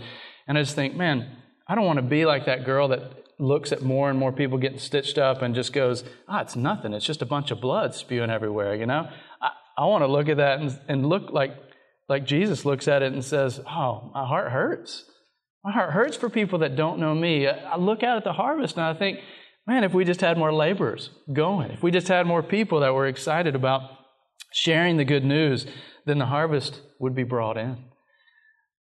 [0.48, 1.36] and I just think, man,
[1.70, 3.02] I don't want to be like that girl that
[3.38, 6.94] looks at more and more people getting stitched up and just goes, ah, it's nothing.
[6.94, 9.08] It's just a bunch of blood spewing everywhere, you know?
[9.40, 11.56] I, I want to look at that and, and look like,
[12.10, 15.06] like Jesus looks at it and says, oh, my heart hurts.
[15.64, 17.48] My heart hurts for people that don't know me.
[17.48, 19.20] I look out at the harvest and I think,
[19.68, 22.96] man, if we just had more laborers going, if we just had more people that
[22.96, 23.84] were excited about
[24.52, 25.68] sharing the good news,
[26.06, 27.78] then the harvest would be brought in.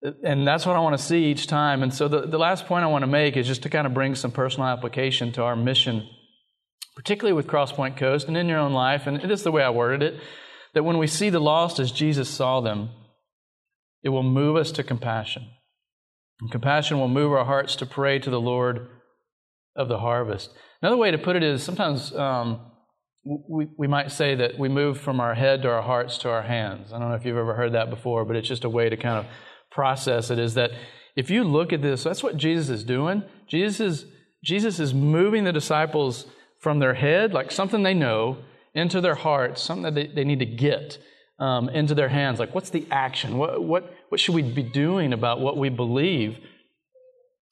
[0.03, 1.83] And that's what I want to see each time.
[1.83, 3.93] And so the, the last point I want to make is just to kind of
[3.93, 6.09] bring some personal application to our mission,
[6.97, 9.07] particularly with Crosspoint Coast and in your own life.
[9.07, 10.21] And it is the way I worded it
[10.73, 12.91] that when we see the lost as Jesus saw them,
[14.03, 15.47] it will move us to compassion.
[16.41, 18.89] And compassion will move our hearts to pray to the Lord
[19.77, 20.51] of the harvest.
[20.81, 22.73] Another way to put it is sometimes um,
[23.25, 26.43] we, we might say that we move from our head to our hearts to our
[26.43, 26.93] hands.
[26.93, 28.97] I don't know if you've ever heard that before, but it's just a way to
[28.97, 29.27] kind of
[29.71, 30.73] process it is that
[31.17, 33.23] if you look at this, that's what Jesus is doing.
[33.47, 34.07] Jesus is,
[34.45, 36.27] Jesus is moving the disciples
[36.61, 38.39] from their head, like something they know,
[38.75, 40.99] into their hearts, something that they, they need to get
[41.39, 42.39] um, into their hands.
[42.39, 43.39] Like, what's the action?
[43.39, 46.39] What, what, what should we be doing about what we believe?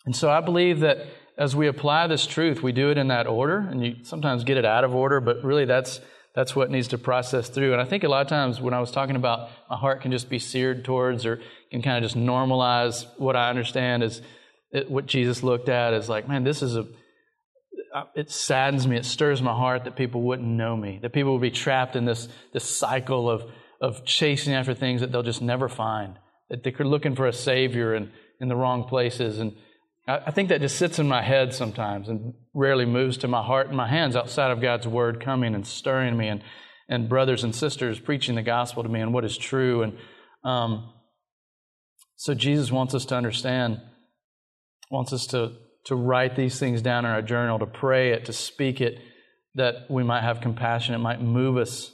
[0.06, 3.26] And so I believe that as we apply this truth, we do it in that
[3.26, 6.00] order, and you sometimes get it out of order, but really that's
[6.38, 7.72] that's what needs to process through.
[7.72, 10.12] And I think a lot of times when I was talking about my heart can
[10.12, 11.40] just be seared towards or
[11.72, 14.22] can kind of just normalize what I understand is
[14.70, 16.86] it, what Jesus looked at is like, man, this is a,
[17.92, 21.32] uh, it saddens me, it stirs my heart that people wouldn't know me, that people
[21.32, 23.42] would be trapped in this, this cycle of,
[23.80, 26.20] of chasing after things that they'll just never find,
[26.50, 29.40] that they're looking for a savior in, in the wrong places.
[29.40, 29.56] And
[30.08, 33.68] I think that just sits in my head sometimes and rarely moves to my heart
[33.68, 36.42] and my hands outside of God's word coming and stirring me and,
[36.88, 39.82] and brothers and sisters preaching the gospel to me and what is true.
[39.82, 39.98] And
[40.44, 40.90] um,
[42.16, 43.82] so Jesus wants us to understand,
[44.90, 45.52] wants us to,
[45.84, 48.98] to write these things down in our journal, to pray it, to speak it,
[49.56, 50.94] that we might have compassion.
[50.94, 51.92] It might move us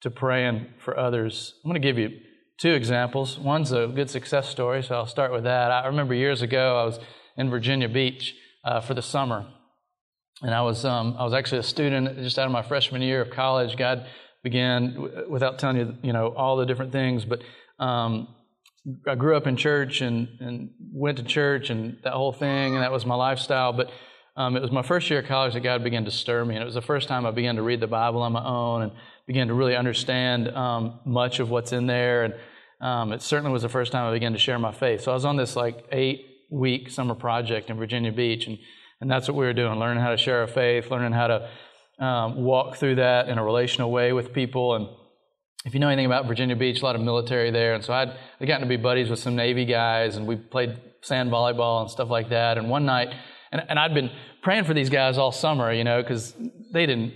[0.00, 1.52] to praying for others.
[1.62, 2.20] I'm going to give you
[2.56, 3.38] two examples.
[3.38, 5.70] One's a good success story, so I'll start with that.
[5.70, 6.98] I remember years ago, I was
[7.36, 9.46] in Virginia Beach uh, for the summer.
[10.42, 13.22] And I was, um, I was actually a student just out of my freshman year
[13.22, 13.76] of college.
[13.76, 14.06] God
[14.42, 17.42] began, without telling you, you know, all the different things, but
[17.78, 18.28] um,
[19.08, 22.82] I grew up in church and, and went to church and that whole thing, and
[22.82, 23.72] that was my lifestyle.
[23.72, 23.90] But
[24.36, 26.54] um, it was my first year of college that God began to stir me.
[26.56, 28.82] And it was the first time I began to read the Bible on my own
[28.82, 28.92] and
[29.26, 32.24] began to really understand um, much of what's in there.
[32.24, 32.34] And
[32.80, 35.02] um, it certainly was the first time I began to share my faith.
[35.02, 38.58] So I was on this like eight week summer project in Virginia Beach, and,
[39.00, 42.04] and that's what we were doing learning how to share our faith, learning how to
[42.04, 44.74] um, walk through that in a relational way with people.
[44.74, 44.88] And
[45.64, 47.74] if you know anything about Virginia Beach, a lot of military there.
[47.74, 50.78] And so I'd, I'd gotten to be buddies with some Navy guys, and we played
[51.02, 52.58] sand volleyball and stuff like that.
[52.58, 53.14] And one night,
[53.52, 54.10] and, and I'd been
[54.42, 56.34] praying for these guys all summer, you know, because
[56.72, 57.14] they didn't,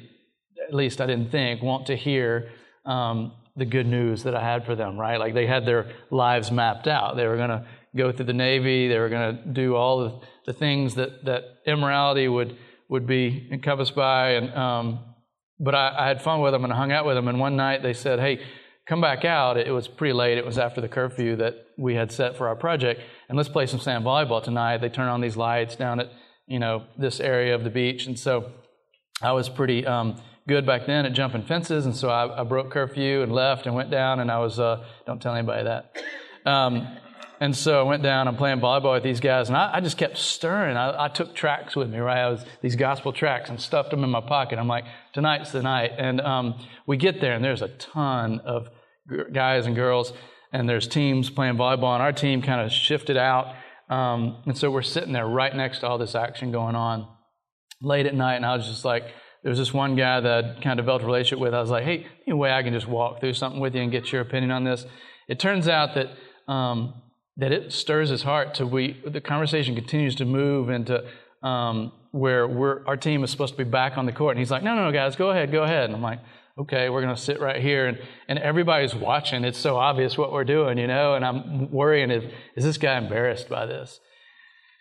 [0.66, 2.50] at least I didn't think, want to hear
[2.86, 5.18] um, the good news that I had for them, right?
[5.18, 7.16] Like they had their lives mapped out.
[7.16, 7.66] They were going to
[7.98, 8.88] go through the Navy.
[8.88, 12.56] They were going to do all the, the things that, that immorality would,
[12.88, 14.30] would be encompassed by.
[14.30, 15.00] And, um,
[15.60, 17.28] but I, I had fun with them and hung out with them.
[17.28, 18.40] And one night they said, hey,
[18.86, 19.58] come back out.
[19.58, 20.38] It was pretty late.
[20.38, 23.02] It was after the curfew that we had set for our project.
[23.28, 24.78] And let's play some sand volleyball tonight.
[24.78, 26.10] They turn on these lights down at,
[26.46, 28.06] you know, this area of the beach.
[28.06, 28.50] And so
[29.20, 31.84] I was pretty um, good back then at jumping fences.
[31.84, 34.20] And so I, I, broke curfew and left and went down.
[34.20, 35.96] And I was, uh, don't tell anybody that.
[36.46, 36.96] Um,
[37.40, 39.96] and so I went down, I'm playing volleyball with these guys, and I, I just
[39.96, 40.76] kept stirring.
[40.76, 42.18] I, I, took tracts with me, right?
[42.18, 44.58] I was these gospel tracts and stuffed them in my pocket.
[44.58, 45.92] I'm like, tonight's the night.
[45.96, 48.68] And um, we get there, and there's a ton of
[49.32, 50.12] guys and girls,
[50.52, 53.54] and there's teams playing volleyball, and our team kind of shifted out.
[53.88, 57.06] Um, and so we're sitting there right next to all this action going on
[57.80, 59.04] late at night, and I was just like,
[59.42, 61.54] there was this one guy that I'd kind of developed a relationship with.
[61.54, 63.92] I was like, hey, any way I can just walk through something with you and
[63.92, 64.84] get your opinion on this?
[65.28, 66.94] It turns out that um,
[67.38, 71.04] that it stirs his heart to we the conversation continues to move into
[71.42, 74.32] um, where we're our team is supposed to be back on the court.
[74.36, 75.84] And he's like no no no guys go ahead go ahead.
[75.84, 76.20] And i'm like
[76.58, 77.86] okay we're going to sit right here.
[77.86, 79.44] And, and everybody's watching.
[79.44, 82.24] It's so obvious what we're doing you know and i'm worrying if
[82.56, 84.00] is this guy embarrassed by this?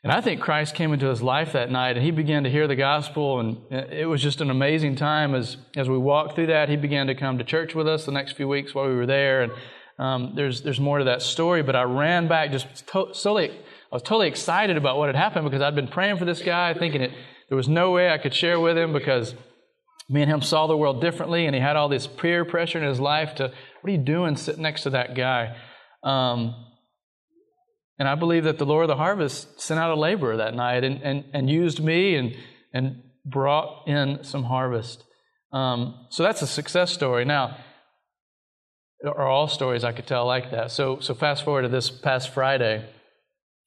[0.04, 2.68] And i think christ came into his life that night and he began to hear
[2.68, 3.40] the gospel.
[3.40, 6.70] And it was just an amazing time as as we walked through that.
[6.70, 9.06] He began to come to church with us the next few weeks while we were
[9.06, 9.44] there.
[9.44, 9.52] And
[10.00, 13.96] um, there's, there's more to that story, but I ran back just to- solely, I
[13.96, 17.02] was totally excited about what had happened because I'd been praying for this guy, thinking
[17.02, 17.12] it,
[17.50, 19.34] there was no way I could share with him because
[20.10, 22.88] me and him saw the world differently, and he had all this peer pressure in
[22.88, 25.56] his life to, what are you doing sitting next to that guy?
[26.04, 26.56] Um,
[28.00, 30.84] and I believe that the Lord of the harvest sent out a laborer that night
[30.84, 32.36] and, and, and used me and,
[32.74, 35.04] and brought in some harvest.
[35.52, 37.26] Um, so that's a success story.
[37.26, 37.58] Now,
[39.06, 40.72] are all stories I could tell like that.
[40.72, 42.88] So, so fast forward to this past Friday,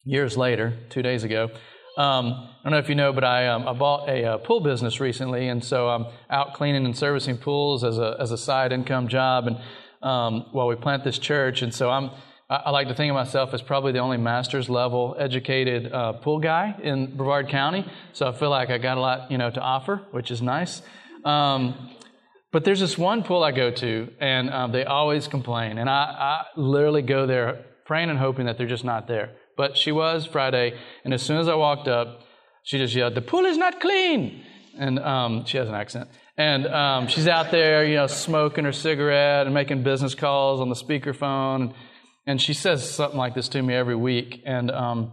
[0.05, 1.51] years later, two days ago.
[1.97, 4.39] Um, I don't know if you know, but I, um, I bought a, a, uh,
[4.39, 8.39] pool business recently, and so I'm out cleaning and servicing pools as a as a
[8.39, 9.59] side income job, and
[10.03, 12.11] um, while we plant this church, and so I'm
[12.49, 16.15] I, I, like to think of myself as probably the only master's level educated uh,
[16.15, 17.85] pool guy in Brevard County.
[18.13, 20.83] So I feel like I got a lot you know to offer, which is nice.
[21.25, 21.91] Um,
[22.53, 25.79] but there's this one pool I go to, and um, they always complain.
[25.79, 29.33] And I, I literally go there praying and hoping that they're just not there.
[29.57, 32.23] But she was Friday, and as soon as I walked up,
[32.63, 34.45] she just yelled, The pool is not clean.
[34.79, 36.09] And um, she has an accent.
[36.37, 40.69] And um, she's out there, you know, smoking her cigarette and making business calls on
[40.69, 41.75] the speakerphone.
[42.27, 44.43] And she says something like this to me every week.
[44.47, 45.13] And um,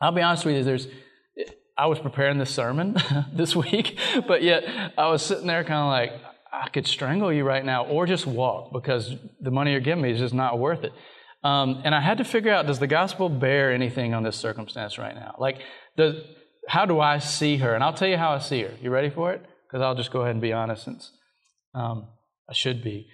[0.00, 0.86] I'll be honest with you, there's,
[1.76, 2.96] I was preparing this sermon
[3.32, 4.64] this week, but yet
[4.96, 6.22] I was sitting there kind of like,
[6.62, 10.12] I could strangle you right now or just walk because the money you're giving me
[10.12, 10.92] is just not worth it.
[11.44, 14.98] Um, and I had to figure out does the gospel bear anything on this circumstance
[14.98, 15.36] right now?
[15.38, 15.58] Like,
[15.96, 16.16] does,
[16.68, 17.74] how do I see her?
[17.74, 18.72] And I'll tell you how I see her.
[18.80, 19.44] You ready for it?
[19.68, 21.12] Because I'll just go ahead and be honest since
[21.74, 22.08] um,
[22.48, 23.06] I should be.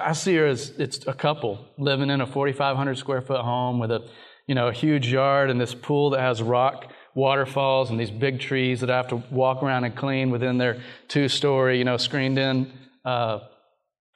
[0.00, 3.90] I see her as it's a couple living in a 4,500 square foot home with
[3.90, 4.08] a,
[4.46, 8.40] you know, a huge yard and this pool that has rock waterfalls and these big
[8.40, 11.96] trees that I have to walk around and clean within their two story, you know,
[11.96, 12.72] screened in
[13.04, 13.40] uh,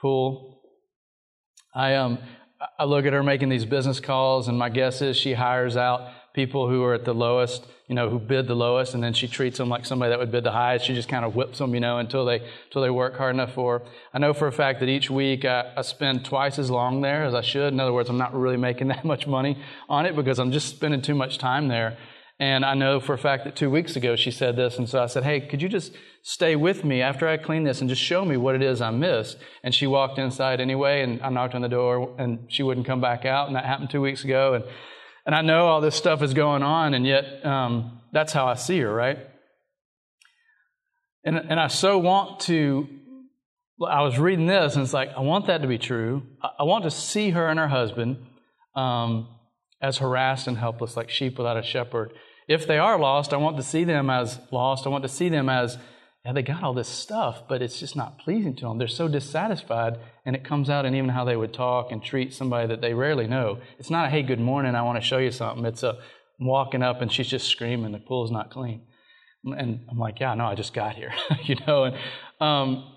[0.00, 0.60] pool.
[1.74, 2.18] I, um,
[2.78, 6.08] I look at her making these business calls, and my guess is she hires out
[6.34, 9.28] people who are at the lowest, you know, who bid the lowest, and then she
[9.28, 10.84] treats them like somebody that would bid the highest.
[10.84, 13.54] She just kind of whips them, you know, until they until they work hard enough
[13.54, 13.78] for.
[13.78, 13.84] Her.
[14.12, 17.24] I know for a fact that each week I, I spend twice as long there
[17.24, 17.72] as I should.
[17.72, 19.58] In other words, I'm not really making that much money
[19.88, 21.96] on it because I'm just spending too much time there.
[22.40, 24.78] And I know for a fact that two weeks ago she said this.
[24.78, 27.80] And so I said, Hey, could you just stay with me after I clean this
[27.80, 29.38] and just show me what it is I missed?
[29.64, 33.00] And she walked inside anyway, and I knocked on the door, and she wouldn't come
[33.00, 33.48] back out.
[33.48, 34.54] And that happened two weeks ago.
[34.54, 34.64] And,
[35.26, 38.54] and I know all this stuff is going on, and yet um, that's how I
[38.54, 39.18] see her, right?
[41.24, 42.88] And, and I so want to.
[43.86, 46.22] I was reading this, and it's like, I want that to be true.
[46.42, 48.16] I want to see her and her husband
[48.74, 49.28] um,
[49.80, 52.12] as harassed and helpless, like sheep without a shepherd
[52.48, 54.86] if they are lost, I want to see them as lost.
[54.86, 55.76] I want to see them as,
[56.24, 58.78] yeah, they got all this stuff, but it's just not pleasing to them.
[58.78, 62.32] They're so dissatisfied, and it comes out in even how they would talk and treat
[62.32, 63.60] somebody that they rarely know.
[63.78, 65.66] It's not a, hey, good morning, I want to show you something.
[65.66, 65.98] It's a,
[66.40, 68.86] I'm walking up and she's just screaming, the pool's not clean.
[69.44, 71.12] And I'm like, yeah, no, I just got here,
[71.44, 71.84] you know.
[71.84, 71.96] And,
[72.40, 72.94] um,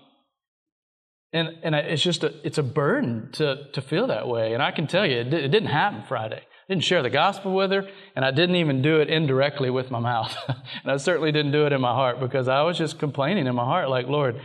[1.34, 4.54] and, and it's just a, it's a burden to, to feel that way.
[4.54, 7.70] And I can tell you, it, it didn't happen Friday didn't share the gospel with
[7.70, 10.34] her, and I didn't even do it indirectly with my mouth.
[10.48, 13.54] and I certainly didn't do it in my heart because I was just complaining in
[13.54, 14.40] my heart, like, Lord,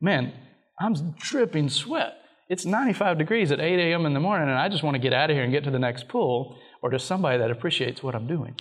[0.00, 0.32] man,
[0.80, 2.14] I'm dripping sweat.
[2.48, 4.06] it's 95 degrees at 8 a.m.
[4.06, 5.70] in the morning, and I just want to get out of here and get to
[5.70, 8.54] the next pool, or to somebody that appreciates what I'm doing.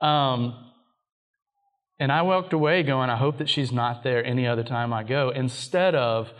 [0.00, 0.70] Um,
[2.00, 5.02] and I walked away going, I hope that she's not there any other time I
[5.02, 5.28] go.
[5.28, 6.32] Instead of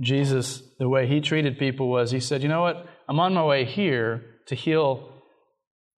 [0.00, 2.84] Jesus, the way he treated people was he said, You know what?
[3.08, 5.17] I'm on my way here to heal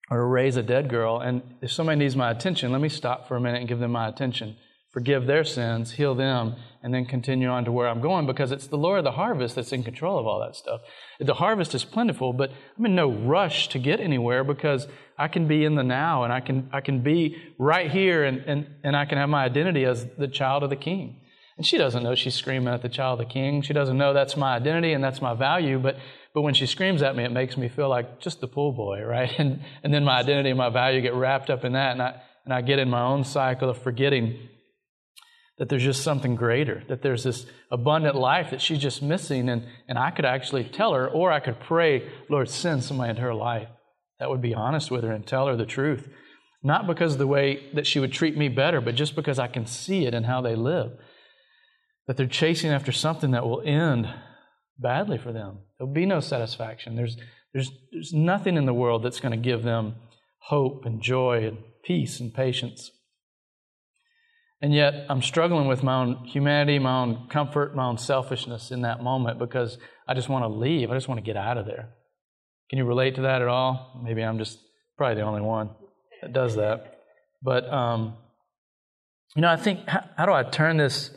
[0.09, 3.35] or raise a dead girl, and if somebody needs my attention, let me stop for
[3.35, 4.55] a minute and give them my attention
[4.91, 8.67] forgive their sins, heal them, and then continue on to where I'm going because it's
[8.67, 10.81] the Lord of the harvest that's in control of all that stuff.
[11.19, 15.47] The harvest is plentiful, but I'm in no rush to get anywhere because I can
[15.47, 18.95] be in the now and I can, I can be right here and, and, and
[18.95, 21.21] I can have my identity as the child of the king.
[21.59, 23.61] And she doesn't know she's screaming at the child of the king.
[23.61, 25.97] She doesn't know that's my identity and that's my value, but
[26.33, 29.01] but when she screams at me, it makes me feel like just the pool boy,
[29.05, 29.29] right?
[29.37, 32.21] And, and then my identity and my value get wrapped up in that, and I,
[32.45, 34.47] and I get in my own cycle of forgetting
[35.57, 39.49] that there's just something greater, that there's this abundant life that she's just missing.
[39.49, 43.21] And, and I could actually tell her, or I could pray, Lord, send somebody into
[43.23, 43.67] her life
[44.19, 46.07] that would be honest with her and tell her the truth.
[46.63, 49.47] Not because of the way that she would treat me better, but just because I
[49.47, 50.91] can see it in how they live.
[52.09, 54.11] That they're chasing after something that will end
[54.79, 55.59] badly for them.
[55.77, 56.95] There'll be no satisfaction.
[56.95, 57.15] There's,
[57.53, 59.93] there's, there's nothing in the world that's going to give them
[60.39, 62.89] hope and joy and peace and patience.
[64.59, 68.81] And yet, I'm struggling with my own humanity, my own comfort, my own selfishness in
[68.81, 70.89] that moment because I just want to leave.
[70.89, 71.89] I just want to get out of there.
[72.71, 74.01] Can you relate to that at all?
[74.03, 74.57] Maybe I'm just
[74.97, 75.69] probably the only one
[76.23, 77.01] that does that.
[77.43, 78.15] But, um,
[79.35, 81.11] you know, I think, how, how do I turn this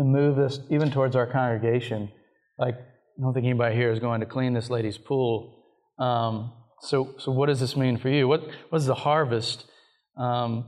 [0.00, 2.10] and move this even towards our congregation?
[2.58, 5.62] Like, I don't think anybody here is going to clean this lady's pool.
[5.98, 8.26] Um, so, so what does this mean for you?
[8.26, 9.66] What, is the harvest?
[10.16, 10.64] Um,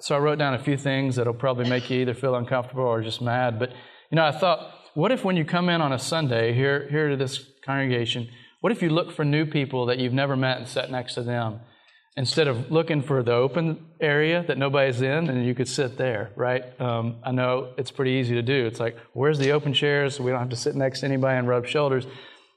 [0.00, 3.00] so I wrote down a few things that'll probably make you either feel uncomfortable or
[3.00, 3.60] just mad.
[3.60, 3.70] But
[4.10, 7.10] you know, I thought, what if when you come in on a Sunday here here
[7.10, 8.28] to this congregation,
[8.60, 11.22] what if you look for new people that you've never met and sat next to
[11.22, 11.60] them?
[12.18, 16.32] Instead of looking for the open area that nobody's in, and you could sit there,
[16.34, 16.64] right?
[16.80, 18.66] Um, I know it's pretty easy to do.
[18.66, 21.38] It's like, where's the open chairs so we don't have to sit next to anybody
[21.38, 22.08] and rub shoulders.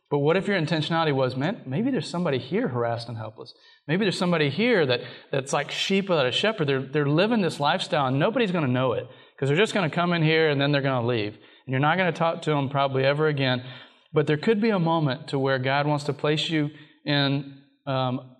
[0.10, 3.54] But what if your intentionality was, man, maybe there's somebody here harassed and helpless.
[3.88, 6.66] Maybe there's somebody here that, that's like sheep without a shepherd.
[6.66, 9.88] They're, they're living this lifestyle and nobody's going to know it because they're just going
[9.88, 11.36] to come in here and then they're going to leave.
[11.36, 13.64] And you're not going to talk to them probably ever again.
[14.12, 16.72] But there could be a moment to where God wants to place you
[17.06, 18.32] in um,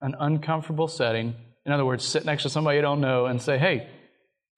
[0.00, 1.34] an uncomfortable setting.
[1.66, 3.88] In other words, sit next to somebody you don't know and say, hey,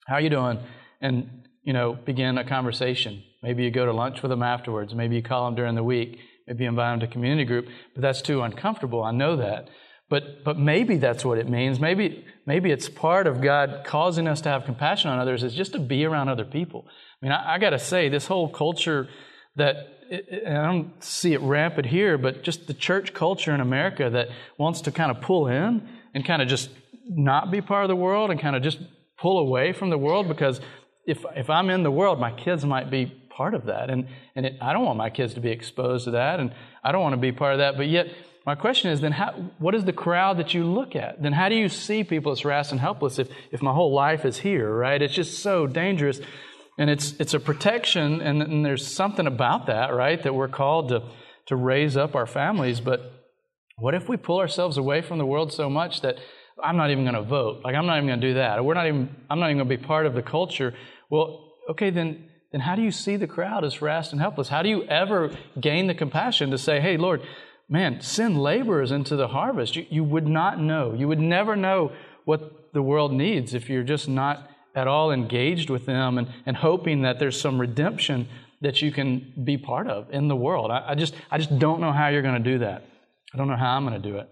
[0.07, 0.59] how you doing?
[1.01, 3.23] And, you know, begin a conversation.
[3.43, 4.93] Maybe you go to lunch with them afterwards.
[4.93, 6.19] Maybe you call them during the week.
[6.47, 7.67] Maybe invite them to community group.
[7.95, 9.03] But that's too uncomfortable.
[9.03, 9.69] I know that.
[10.09, 11.79] But, but maybe that's what it means.
[11.79, 15.71] Maybe, maybe it's part of God causing us to have compassion on others is just
[15.71, 16.85] to be around other people.
[16.87, 19.07] I mean, I, I got to say, this whole culture
[19.55, 19.75] that,
[20.11, 24.81] I don't see it rampant here, but just the church culture in America that wants
[24.81, 26.69] to kind of pull in and kind of just
[27.07, 28.79] not be part of the world and kind of just
[29.17, 30.59] pull away from the world because
[31.05, 33.89] if, if I'm in the world, my kids might be part of that.
[33.89, 36.91] And, and it, I don't want my kids to be exposed to that, and I
[36.91, 37.77] don't want to be part of that.
[37.77, 38.07] But yet,
[38.45, 41.21] my question is then, how, what is the crowd that you look at?
[41.21, 44.25] Then how do you see people as harassed and helpless if, if my whole life
[44.25, 45.01] is here, right?
[45.01, 46.19] It's just so dangerous.
[46.77, 50.21] And it's, it's a protection, and, and there's something about that, right?
[50.23, 51.03] That we're called to,
[51.47, 52.79] to raise up our families.
[52.79, 53.11] But
[53.77, 56.17] what if we pull ourselves away from the world so much that
[56.63, 57.61] I'm not even going to vote?
[57.63, 58.63] Like, I'm not even going to do that.
[58.63, 60.73] We're not even, I'm not even going to be part of the culture.
[61.09, 64.49] Well, okay, then then how do you see the crowd as harassed and helpless?
[64.49, 67.21] How do you ever gain the compassion to say, hey, Lord,
[67.69, 69.77] man, send laborers into the harvest.
[69.77, 70.93] You, you would not know.
[70.93, 71.93] You would never know
[72.25, 76.57] what the world needs if you're just not at all engaged with them and, and
[76.57, 78.27] hoping that there's some redemption
[78.61, 80.71] that you can be part of in the world.
[80.71, 82.85] I, I just, I just don't know how you're going to do that.
[83.33, 84.29] I don't know how I'm going to do it.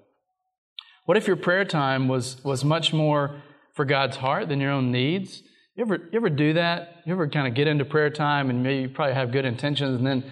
[1.05, 3.41] What if your prayer time was, was much more
[3.74, 5.41] for God's heart than your own needs?
[5.76, 6.97] You ever, you ever do that?
[7.05, 9.97] You ever kind of get into prayer time and maybe you probably have good intentions
[9.97, 10.24] and then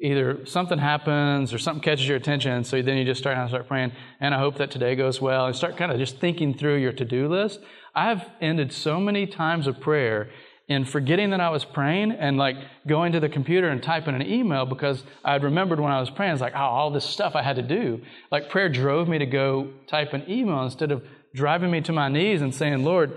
[0.00, 3.92] either something happens or something catches your attention, so then you just start start praying,
[4.20, 6.92] and I hope that today goes well, and start kind of just thinking through your
[6.92, 7.60] to-do list.
[7.94, 10.30] I've ended so many times of prayer
[10.68, 14.22] in forgetting that I was praying and like going to the computer and typing an
[14.22, 17.42] email because I'd remembered when I was praying, it's like, oh, all this stuff I
[17.42, 18.02] had to do.
[18.30, 21.02] Like prayer drove me to go type an email instead of
[21.34, 23.16] driving me to my knees and saying, Lord,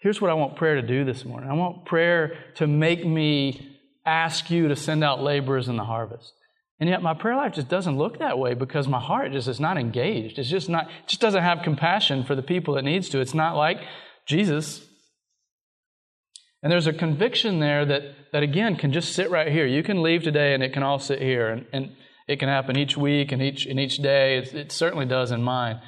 [0.00, 1.50] here's what I want prayer to do this morning.
[1.50, 6.32] I want prayer to make me ask you to send out laborers in the harvest.
[6.78, 9.60] And yet my prayer life just doesn't look that way because my heart just is
[9.60, 10.38] not engaged.
[10.38, 13.20] It's just not, it just doesn't have compassion for the people it needs to.
[13.20, 13.78] It's not like
[14.30, 14.86] Jesus.
[16.62, 18.02] And there's a conviction there that,
[18.32, 19.66] that again, can just sit right here.
[19.66, 21.48] You can leave today and it can all sit here.
[21.48, 21.92] And, and
[22.28, 24.38] it can happen each week and each, and each day.
[24.38, 25.80] It, it certainly does in mine.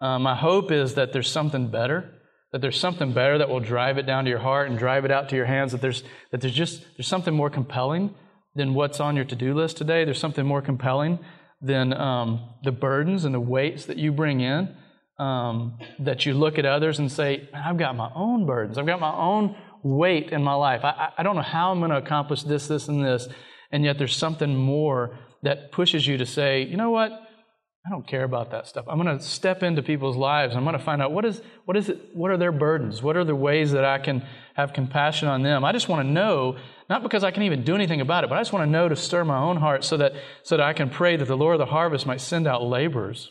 [0.00, 2.10] Uh, my hope is that there's something better,
[2.52, 5.10] that there's something better that will drive it down to your heart and drive it
[5.10, 8.14] out to your hands, that there's, that there's just there's something more compelling
[8.54, 10.04] than what's on your to-do list today.
[10.04, 11.18] There's something more compelling
[11.60, 14.74] than um, the burdens and the weights that you bring in.
[15.20, 18.78] Um, that you look at others and say, I've got my own burdens.
[18.78, 20.82] I've got my own weight in my life.
[20.82, 23.28] I, I don't know how I'm going to accomplish this, this, and this.
[23.70, 27.12] And yet there's something more that pushes you to say, you know what?
[27.12, 28.86] I don't care about that stuff.
[28.88, 30.56] I'm going to step into people's lives.
[30.56, 33.02] I'm going to find out what is, what is it, what are their burdens?
[33.02, 35.66] What are the ways that I can have compassion on them?
[35.66, 36.56] I just want to know,
[36.88, 38.88] not because I can even do anything about it, but I just want to know
[38.88, 40.12] to stir my own heart so that,
[40.42, 43.30] so that I can pray that the Lord of the harvest might send out laborers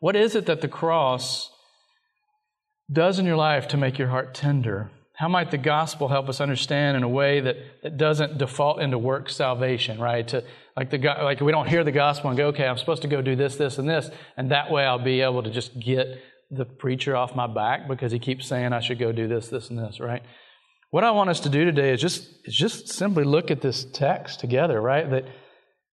[0.00, 1.50] what is it that the cross
[2.92, 4.90] does in your life to make your heart tender?
[5.16, 8.98] How might the gospel help us understand in a way that, that doesn't default into
[8.98, 10.28] work salvation, right?
[10.28, 10.44] To,
[10.76, 13.22] like, the, like we don't hear the gospel and go, okay, I'm supposed to go
[13.22, 16.66] do this, this, and this, and that way I'll be able to just get the
[16.66, 19.78] preacher off my back because he keeps saying I should go do this, this, and
[19.78, 20.22] this, right?
[20.90, 23.84] What I want us to do today is just, is just simply look at this
[23.84, 25.08] text together, right?
[25.10, 25.24] That,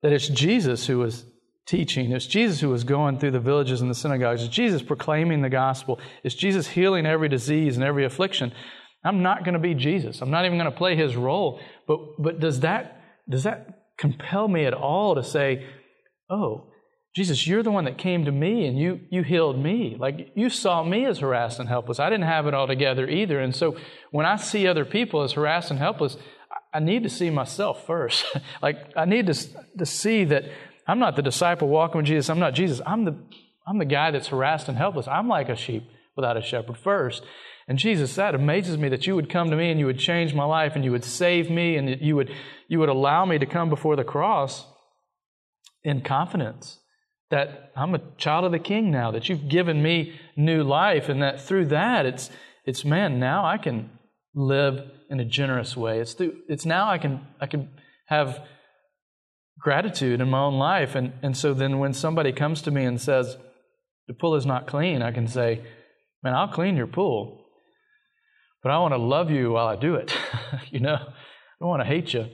[0.02, 1.24] that it's Jesus who was
[1.66, 2.12] teaching.
[2.12, 4.42] It's Jesus who was going through the villages and the synagogues.
[4.42, 6.00] It's Jesus proclaiming the gospel.
[6.24, 8.52] It's Jesus healing every disease and every affliction.
[9.04, 10.20] I'm not going to be Jesus.
[10.20, 11.60] I'm not even going to play his role.
[11.86, 15.66] But, but does, that, does that compel me at all to say,
[16.30, 16.68] oh,
[17.14, 19.96] Jesus, you're the one that came to me and you, you healed me.
[19.98, 22.00] Like you saw me as harassed and helpless.
[22.00, 23.38] I didn't have it all together either.
[23.38, 23.76] And so
[24.12, 26.16] when I see other people as harassed and helpless,
[26.72, 28.24] I need to see myself first.
[28.62, 29.34] like I need to,
[29.78, 30.44] to see that
[30.86, 32.28] I'm not the disciple walking with Jesus.
[32.28, 32.80] I'm not Jesus.
[32.84, 33.16] I'm the,
[33.66, 35.06] I'm the guy that's harassed and helpless.
[35.08, 35.84] I'm like a sheep
[36.16, 37.22] without a shepherd first.
[37.68, 40.34] And Jesus, that amazes me that you would come to me and you would change
[40.34, 42.30] my life and you would save me and you would,
[42.68, 44.66] you would allow me to come before the cross
[45.84, 46.78] in confidence
[47.30, 51.22] that I'm a child of the King now, that you've given me new life, and
[51.22, 52.28] that through that, it's,
[52.66, 53.88] it's man, now I can
[54.34, 55.98] live in a generous way.
[56.00, 57.70] It's, through, it's now I can, I can
[58.04, 58.40] have
[59.62, 60.94] gratitude in my own life.
[60.94, 63.36] And, and so then when somebody comes to me and says,
[64.08, 65.62] the pool is not clean, I can say,
[66.22, 67.46] man, I'll clean your pool.
[68.62, 70.14] But I want to love you while I do it.
[70.70, 71.04] you know, I
[71.60, 72.26] don't want to hate you.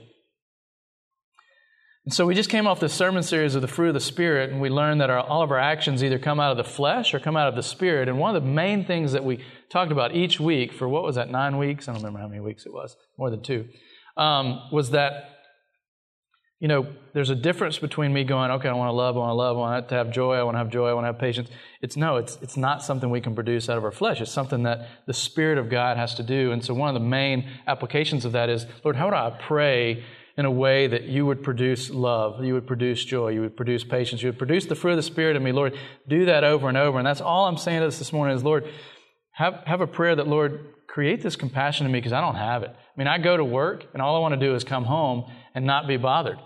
[2.05, 4.49] And so we just came off this sermon series of the fruit of the Spirit,
[4.49, 7.13] and we learned that our, all of our actions either come out of the flesh
[7.13, 8.09] or come out of the Spirit.
[8.09, 11.17] And one of the main things that we talked about each week for what was
[11.17, 11.87] that, nine weeks?
[11.87, 13.67] I don't remember how many weeks it was, more than two,
[14.17, 15.38] um, was that
[16.59, 19.29] you know, there's a difference between me going, okay, I want to love, I want
[19.29, 21.07] to love, I want to have joy, I want to have joy, I want to
[21.07, 21.49] have patience.
[21.81, 24.19] It's no, it's, it's not something we can produce out of our flesh.
[24.19, 26.51] It's something that the Spirit of God has to do.
[26.51, 30.03] And so one of the main applications of that is, Lord, how would I pray
[30.35, 33.83] in a way that you would produce love, you would produce joy, you would produce
[33.85, 35.77] patience, you would produce the fruit of the Spirit in me, Lord.
[36.07, 36.97] Do that over and over.
[36.97, 38.69] And that's all I'm saying to us this morning is, Lord,
[39.31, 42.63] have, have a prayer that, Lord, create this compassion in me because I don't have
[42.63, 42.69] it.
[42.69, 45.31] I mean, I go to work and all I want to do is come home
[45.55, 46.37] and not be bothered.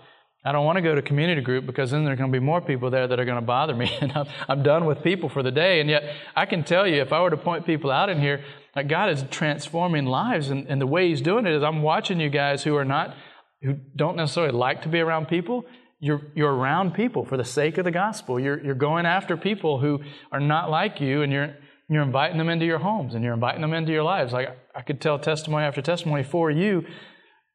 [0.46, 2.44] I don't want to go to community group because then there are going to be
[2.44, 3.90] more people there that are going to bother me.
[4.00, 4.12] And
[4.48, 5.80] I'm, done with people for the day.
[5.80, 6.04] And yet,
[6.36, 8.44] I can tell you, if I were to point people out in here,
[8.74, 10.50] that God is transforming lives.
[10.50, 13.16] And, and the way He's doing it is I'm watching you guys who are not,
[13.62, 15.64] who don't necessarily like to be around people.
[15.98, 18.38] You're, you're around people for the sake of the gospel.
[18.38, 20.00] You're, you're going after people who
[20.30, 21.54] are not like you, and you're,
[21.88, 24.32] you're inviting them into your homes and you're inviting them into your lives.
[24.32, 26.84] Like I could tell testimony after testimony for you,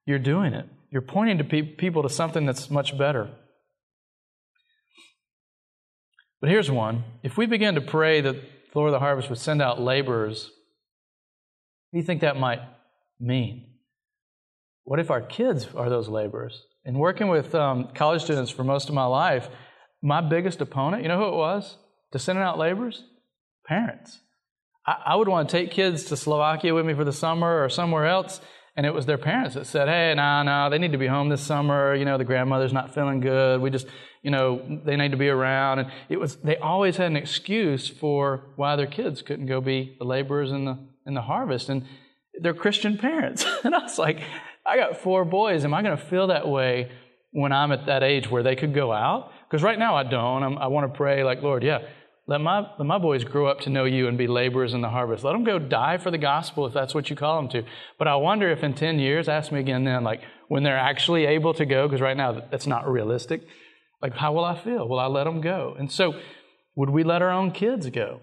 [0.05, 0.67] you're doing it.
[0.91, 3.29] You're pointing to pe- people to something that's much better.
[6.41, 7.03] But here's one.
[7.23, 10.45] If we begin to pray that the Lord of the harvest would send out laborers,
[11.89, 12.61] what do you think that might
[13.19, 13.65] mean?
[14.83, 16.63] What if our kids are those laborers?
[16.85, 19.49] In working with um, college students for most of my life,
[20.01, 21.77] my biggest opponent, you know who it was
[22.13, 23.03] to sending out laborers?
[23.67, 24.19] Parents.
[24.87, 27.69] I, I would want to take kids to Slovakia with me for the summer or
[27.69, 28.39] somewhere else,
[28.79, 31.27] and it was their parents that said, hey, no, no, they need to be home
[31.27, 31.93] this summer.
[31.93, 33.59] You know, the grandmother's not feeling good.
[33.59, 33.87] We just,
[34.23, 35.79] you know, they need to be around.
[35.79, 39.97] And it was, they always had an excuse for why their kids couldn't go be
[39.99, 41.67] the laborers in the, in the harvest.
[41.67, 41.83] And
[42.39, 43.45] they're Christian parents.
[43.65, 44.21] and I was like,
[44.65, 45.65] I got four boys.
[45.65, 46.89] Am I going to feel that way
[47.31, 49.33] when I'm at that age where they could go out?
[49.49, 50.41] Because right now I don't.
[50.41, 51.79] I'm, I want to pray like, Lord, yeah,
[52.29, 54.89] let my, let my boys grow up to know you and be laborers in the
[54.89, 55.23] harvest.
[55.23, 57.67] Let them go die for the gospel if that's what you call them to.
[57.97, 61.25] But I wonder if in 10 years, ask me again then, like when they're actually
[61.25, 63.41] able to go, because right now that's not realistic,
[63.99, 64.87] like how will I feel?
[64.87, 65.75] Will I let them go?
[65.79, 66.13] And so,
[66.75, 68.21] would we let our own kids go?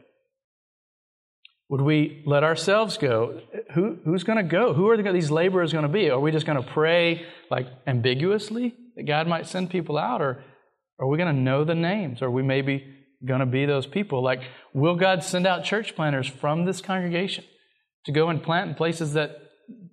[1.69, 3.41] Would we let ourselves go?
[3.75, 4.73] Who, who's going to go?
[4.73, 6.11] Who are these laborers going to be?
[6.11, 10.23] Are we just going to pray like ambiguously that God might send people out?
[10.23, 10.45] Or
[11.01, 12.23] are we going to know the names?
[12.23, 14.23] Are we maybe going to be those people?
[14.23, 14.43] Like,
[14.75, 17.45] will God send out church planters from this congregation
[18.05, 19.39] to go and plant in places that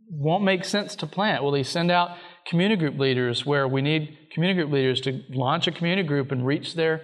[0.10, 1.44] won't make sense to plant?
[1.44, 5.68] Will He send out community group leaders where we need community group leaders to launch
[5.68, 7.02] a community group and reach their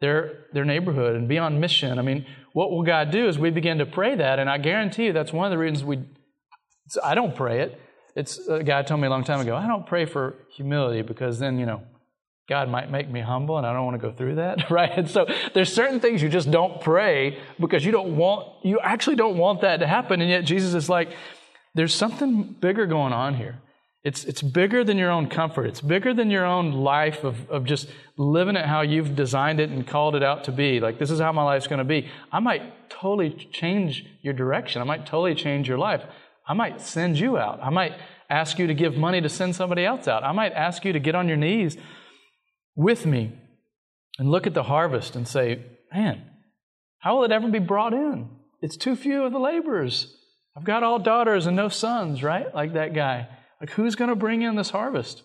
[0.00, 1.98] their their neighborhood and be on mission?
[1.98, 4.38] I mean, what will God do as we begin to pray that?
[4.38, 6.00] And I guarantee you that's one of the reasons we,
[7.02, 7.80] I don't pray it.
[8.14, 11.02] It's uh, a guy told me a long time ago, I don't pray for humility
[11.02, 11.82] because then, you know,
[12.52, 14.92] God might make me humble and I don't want to go through that, right?
[14.94, 19.16] And so there's certain things you just don't pray because you don't want, you actually
[19.16, 20.20] don't want that to happen.
[20.20, 21.08] And yet Jesus is like,
[21.74, 23.62] there's something bigger going on here.
[24.04, 25.64] It's, it's bigger than your own comfort.
[25.64, 27.88] It's bigger than your own life of, of just
[28.18, 30.78] living it how you've designed it and called it out to be.
[30.78, 32.10] Like, this is how my life's going to be.
[32.30, 34.82] I might totally change your direction.
[34.82, 36.02] I might totally change your life.
[36.46, 37.60] I might send you out.
[37.62, 37.94] I might
[38.28, 40.22] ask you to give money to send somebody else out.
[40.22, 41.78] I might ask you to get on your knees
[42.74, 43.38] with me
[44.18, 46.22] and look at the harvest and say, man,
[46.98, 48.28] how will it ever be brought in?
[48.60, 50.14] It's too few of the laborers.
[50.56, 52.54] I've got all daughters and no sons, right?
[52.54, 53.28] Like that guy.
[53.60, 55.22] Like, who's going to bring in this harvest?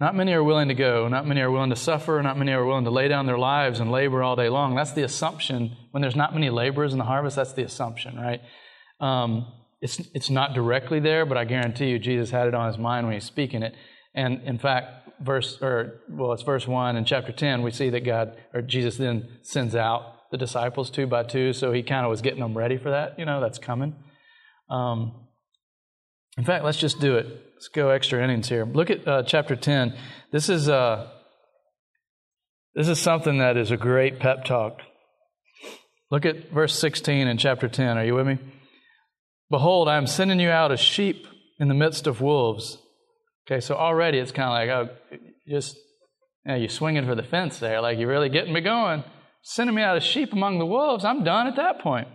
[0.00, 1.06] Not many are willing to go.
[1.08, 2.20] Not many are willing to suffer.
[2.22, 4.74] Not many are willing to lay down their lives and labor all day long.
[4.74, 5.76] That's the assumption.
[5.92, 8.40] When there's not many laborers in the harvest, that's the assumption, right?
[9.00, 9.46] Um,
[9.80, 13.06] it's, it's not directly there, but I guarantee you Jesus had it on his mind
[13.06, 13.74] when he's speaking it.
[14.14, 18.04] And in fact, verse, or, well, it's verse 1 in chapter 10, we see that
[18.04, 21.52] God, or Jesus then sends out the disciples two by two.
[21.52, 23.18] So he kind of was getting them ready for that.
[23.18, 23.94] You know, that's coming.
[24.68, 25.12] Um,
[26.36, 27.26] in fact, let's just do it.
[27.54, 28.64] Let's go extra innings here.
[28.64, 29.96] Look at uh, chapter 10.
[30.32, 31.08] This is, uh,
[32.74, 34.80] this is something that is a great pep talk.
[36.10, 37.96] Look at verse 16 in chapter 10.
[37.96, 38.38] Are you with me?
[39.50, 41.26] Behold, I am sending you out as sheep
[41.60, 42.78] in the midst of wolves.
[43.46, 45.18] Okay, so already it's kind of like, oh,
[45.48, 45.76] just,
[46.46, 47.80] you know, you're swinging for the fence there.
[47.80, 49.04] Like, you're really getting me going.
[49.42, 51.04] Sending me out as sheep among the wolves.
[51.04, 52.08] I'm done at that point.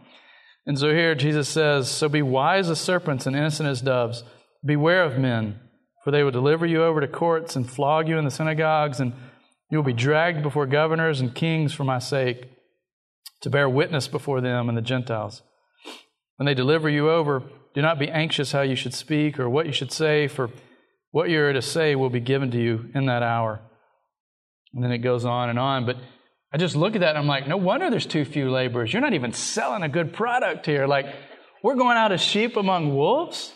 [0.66, 4.24] And so here Jesus says, So be wise as serpents and innocent as doves.
[4.66, 5.60] Beware of men,
[6.04, 9.14] for they will deliver you over to courts and flog you in the synagogues, and
[9.70, 12.50] you will be dragged before governors and kings for my sake,
[13.42, 15.44] to bear witness before them and the Gentiles.
[16.38, 19.66] When they deliver you over, do not be anxious how you should speak or what
[19.66, 20.50] you should say, for
[21.12, 23.62] what you are to say will be given to you in that hour.
[24.74, 25.86] And then it goes on and on.
[25.86, 25.98] But
[26.54, 28.94] I just look at that and I'm like, no wonder there's too few laborers.
[28.94, 30.88] You're not even selling a good product here.
[30.88, 31.08] Like,
[31.64, 33.54] we're going out as sheep among wolves.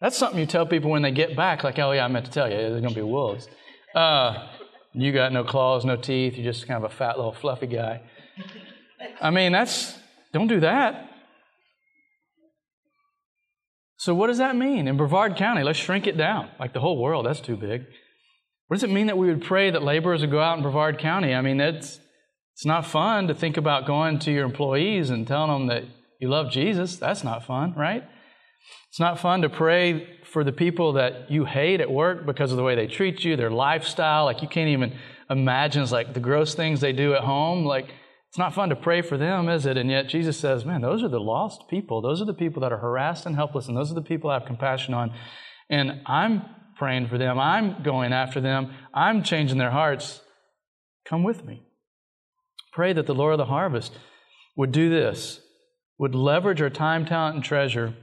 [0.00, 2.30] That's something you tell people when they get back, like, oh, yeah, I meant to
[2.30, 3.48] tell you, there's going to be wolves.
[3.94, 4.48] Uh,
[4.92, 6.36] you got no claws, no teeth.
[6.36, 8.02] You're just kind of a fat little fluffy guy.
[9.20, 9.96] I mean, that's,
[10.32, 11.10] don't do that.
[14.04, 14.86] So, what does that mean?
[14.86, 16.50] In Brevard County, let's shrink it down.
[16.60, 17.86] Like the whole world, that's too big.
[18.66, 20.98] What does it mean that we would pray that laborers would go out in Brevard
[20.98, 21.34] County?
[21.34, 22.00] I mean, it's,
[22.52, 25.84] it's not fun to think about going to your employees and telling them that
[26.20, 26.98] you love Jesus.
[26.98, 28.04] That's not fun, right?
[28.90, 32.58] It's not fun to pray for the people that you hate at work because of
[32.58, 34.26] the way they treat you, their lifestyle.
[34.26, 34.98] Like you can't even
[35.30, 37.64] imagine it's like the gross things they do at home.
[37.64, 37.86] Like
[38.34, 39.76] it's not fun to pray for them, is it?
[39.76, 42.00] And yet Jesus says, man, those are the lost people.
[42.00, 44.34] Those are the people that are harassed and helpless, and those are the people I
[44.34, 45.12] have compassion on.
[45.70, 46.42] And I'm
[46.76, 47.38] praying for them.
[47.38, 48.72] I'm going after them.
[48.92, 50.20] I'm changing their hearts.
[51.06, 51.62] Come with me.
[52.72, 53.96] Pray that the Lord of the harvest
[54.56, 55.38] would do this,
[55.98, 57.94] would leverage our time, talent, and treasure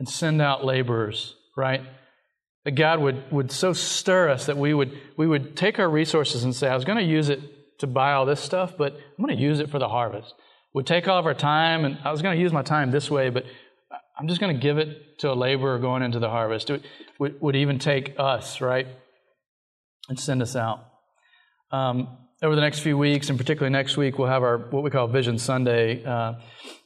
[0.00, 1.82] and send out laborers, right?
[2.64, 6.42] That God would, would so stir us that we would, we would take our resources
[6.42, 9.24] and say, I was going to use it to buy all this stuff, but I'm
[9.24, 10.34] going to use it for the harvest.
[10.74, 13.10] We'd take all of our time, and I was going to use my time this
[13.10, 13.44] way, but
[14.18, 16.70] I'm just going to give it to a laborer going into the harvest.
[16.70, 16.84] It
[17.18, 18.86] would, would even take us, right?
[20.08, 20.84] And send us out.
[21.70, 24.90] Um, over the next few weeks, and particularly next week, we'll have our what we
[24.90, 26.34] call Vision Sunday uh,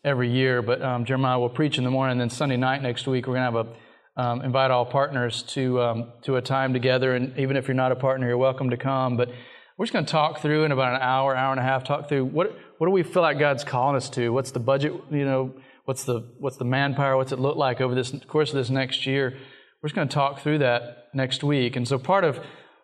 [0.02, 0.62] every year.
[0.62, 3.34] But um, Jeremiah will preach in the morning, and then Sunday night next week, we're
[3.34, 3.74] going to have a
[4.14, 7.14] um, invite all partners to um, to a time together.
[7.14, 9.16] And even if you're not a partner, you're welcome to come.
[9.16, 9.30] But
[9.76, 11.84] we're just going to talk through in about an hour, hour and a half.
[11.84, 14.30] Talk through what what do we feel like God's calling us to?
[14.30, 14.92] What's the budget?
[15.10, 15.54] You know,
[15.84, 17.16] what's the what's the manpower?
[17.16, 19.36] What's it look like over this course of this next year?
[19.82, 21.76] We're just going to talk through that next week.
[21.76, 22.38] And so part of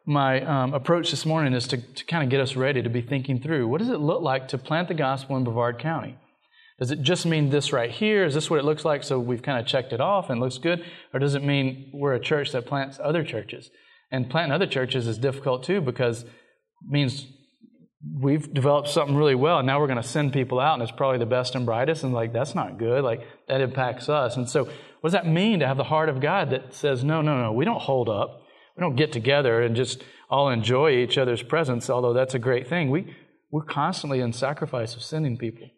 [0.05, 3.03] my um, approach this morning is to, to kind of get us ready to be
[3.03, 6.17] thinking through what does it look like to plant the gospel in Brevard County?
[6.79, 8.25] Does it just mean this right here?
[8.25, 9.03] Is this what it looks like?
[9.03, 10.85] So we've kind of checked it off and it looks good?
[11.13, 13.71] Or does it mean we're a church that plants other churches?
[14.11, 16.25] And planting other churches is difficult too because
[16.87, 17.27] means
[18.21, 20.93] we've developed something really well, and now we're going to send people out, and it's
[20.93, 23.03] probably the best and brightest, and like that's not good.
[23.03, 24.37] Like that impacts us.
[24.37, 27.23] And so, what does that mean to have the heart of God that says, no,
[27.23, 28.43] no, no, we don't hold up,
[28.77, 32.69] we don't get together and just all enjoy each other's presence, although that's a great
[32.69, 32.91] thing.
[32.91, 33.15] We
[33.51, 35.69] we're constantly in sacrifice of sending people,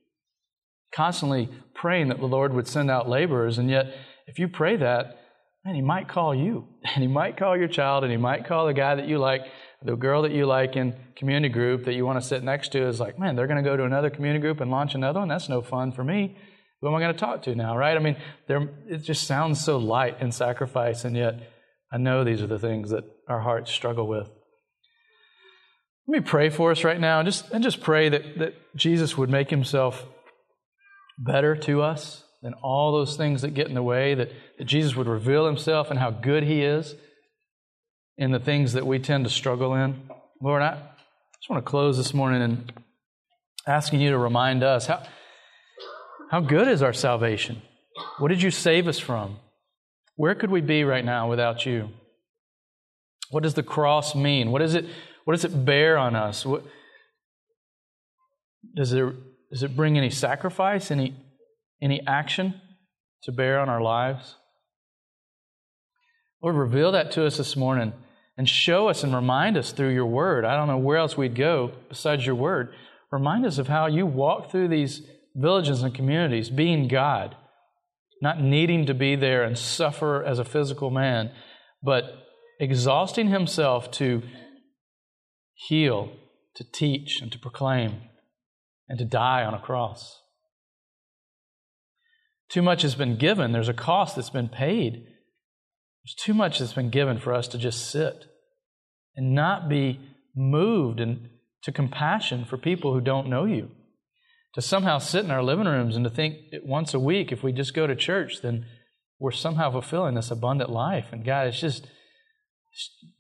[0.93, 3.95] constantly praying that the Lord would send out laborers, and yet
[4.27, 5.19] if you pray that,
[5.65, 8.67] man, He might call you, and He might call your child, and He might call
[8.67, 9.43] the guy that you like
[9.83, 12.87] the girl that you like in community group that you want to sit next to
[12.87, 15.29] is like, man, they're going to go to another community group and launch another one.
[15.29, 16.37] That's no fun for me.
[16.81, 17.97] Who am I going to talk to now, right?
[17.97, 18.17] I mean,
[18.49, 21.51] it just sounds so light and sacrifice, and yet
[21.93, 24.29] I know these are the things that our hearts struggle with.
[26.07, 29.17] Let me pray for us right now, and just and just pray that that Jesus
[29.17, 30.07] would make Himself
[31.19, 34.15] better to us than all those things that get in the way.
[34.15, 36.95] That, that Jesus would reveal Himself and how good He is
[38.21, 39.99] in the things that we tend to struggle in.
[40.43, 40.75] Lord, I
[41.39, 42.73] just want to close this morning and
[43.67, 45.03] asking you to remind us how,
[46.31, 47.63] how good is our salvation?
[48.19, 49.39] What did you save us from?
[50.17, 51.89] Where could we be right now without you?
[53.31, 54.51] What does the cross mean?
[54.51, 54.85] What, is it,
[55.25, 56.45] what does it bear on us?
[56.45, 56.63] What,
[58.77, 59.15] does, it,
[59.51, 61.17] does it bring any sacrifice, any,
[61.81, 62.61] any action
[63.23, 64.35] to bear on our lives?
[66.43, 67.95] Lord, reveal that to us this morning
[68.41, 70.47] and show us and remind us through your word.
[70.47, 72.73] I don't know where else we'd go besides your word.
[73.13, 75.03] Remind us of how you walk through these
[75.37, 77.37] villages and communities being God,
[78.23, 81.33] not needing to be there and suffer as a physical man,
[81.83, 82.15] but
[82.59, 84.23] exhausting himself to
[85.53, 86.11] heal,
[86.55, 88.05] to teach, and to proclaim,
[88.89, 90.19] and to die on a cross.
[92.49, 94.95] Too much has been given, there's a cost that's been paid.
[94.95, 98.25] There's too much that's been given for us to just sit
[99.17, 100.01] and not be
[100.35, 101.29] moved and
[101.63, 103.71] to compassion for people who don't know you.
[104.55, 107.53] To somehow sit in our living rooms and to think once a week, if we
[107.53, 108.67] just go to church, then
[109.19, 111.07] we're somehow fulfilling this abundant life.
[111.13, 111.87] And God, it's just,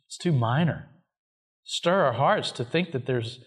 [0.07, 0.89] it's too minor.
[1.65, 3.39] Stir our hearts to think that there's,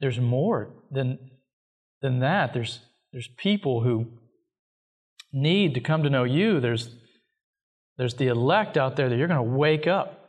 [0.00, 1.18] there's more than,
[2.02, 2.54] than that.
[2.54, 2.80] There's,
[3.12, 4.06] there's people who
[5.32, 6.60] need to come to know you.
[6.60, 6.94] There's,
[7.96, 10.27] there's the elect out there that you're going to wake up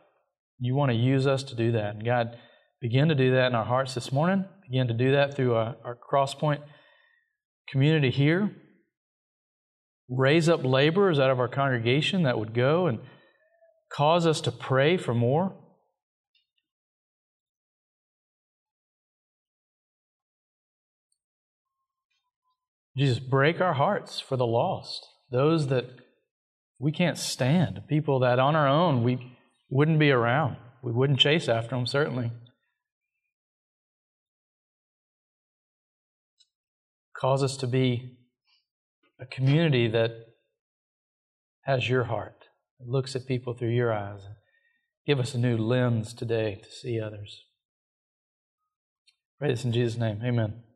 [0.60, 1.96] you want to use us to do that.
[1.96, 2.38] And God,
[2.82, 4.46] begin to do that in our hearts this morning.
[4.70, 6.62] Begin to do that through uh, our, our Crosspoint
[7.70, 8.52] community here.
[10.10, 13.00] Raise up laborers out of our congregation that would go and
[13.92, 15.56] cause us to pray for more.
[22.98, 25.86] Jesus, break our hearts for the lost, those that
[26.80, 29.38] we can't stand, people that on our own we
[29.70, 30.58] wouldn't be around.
[30.82, 32.32] We wouldn't chase after them, certainly.
[37.16, 38.18] Cause us to be
[39.20, 40.12] a community that
[41.64, 42.46] has your heart,
[42.80, 44.22] looks at people through your eyes.
[45.06, 47.44] Give us a new lens today to see others.
[49.38, 50.22] Pray this in Jesus' name.
[50.24, 50.69] Amen.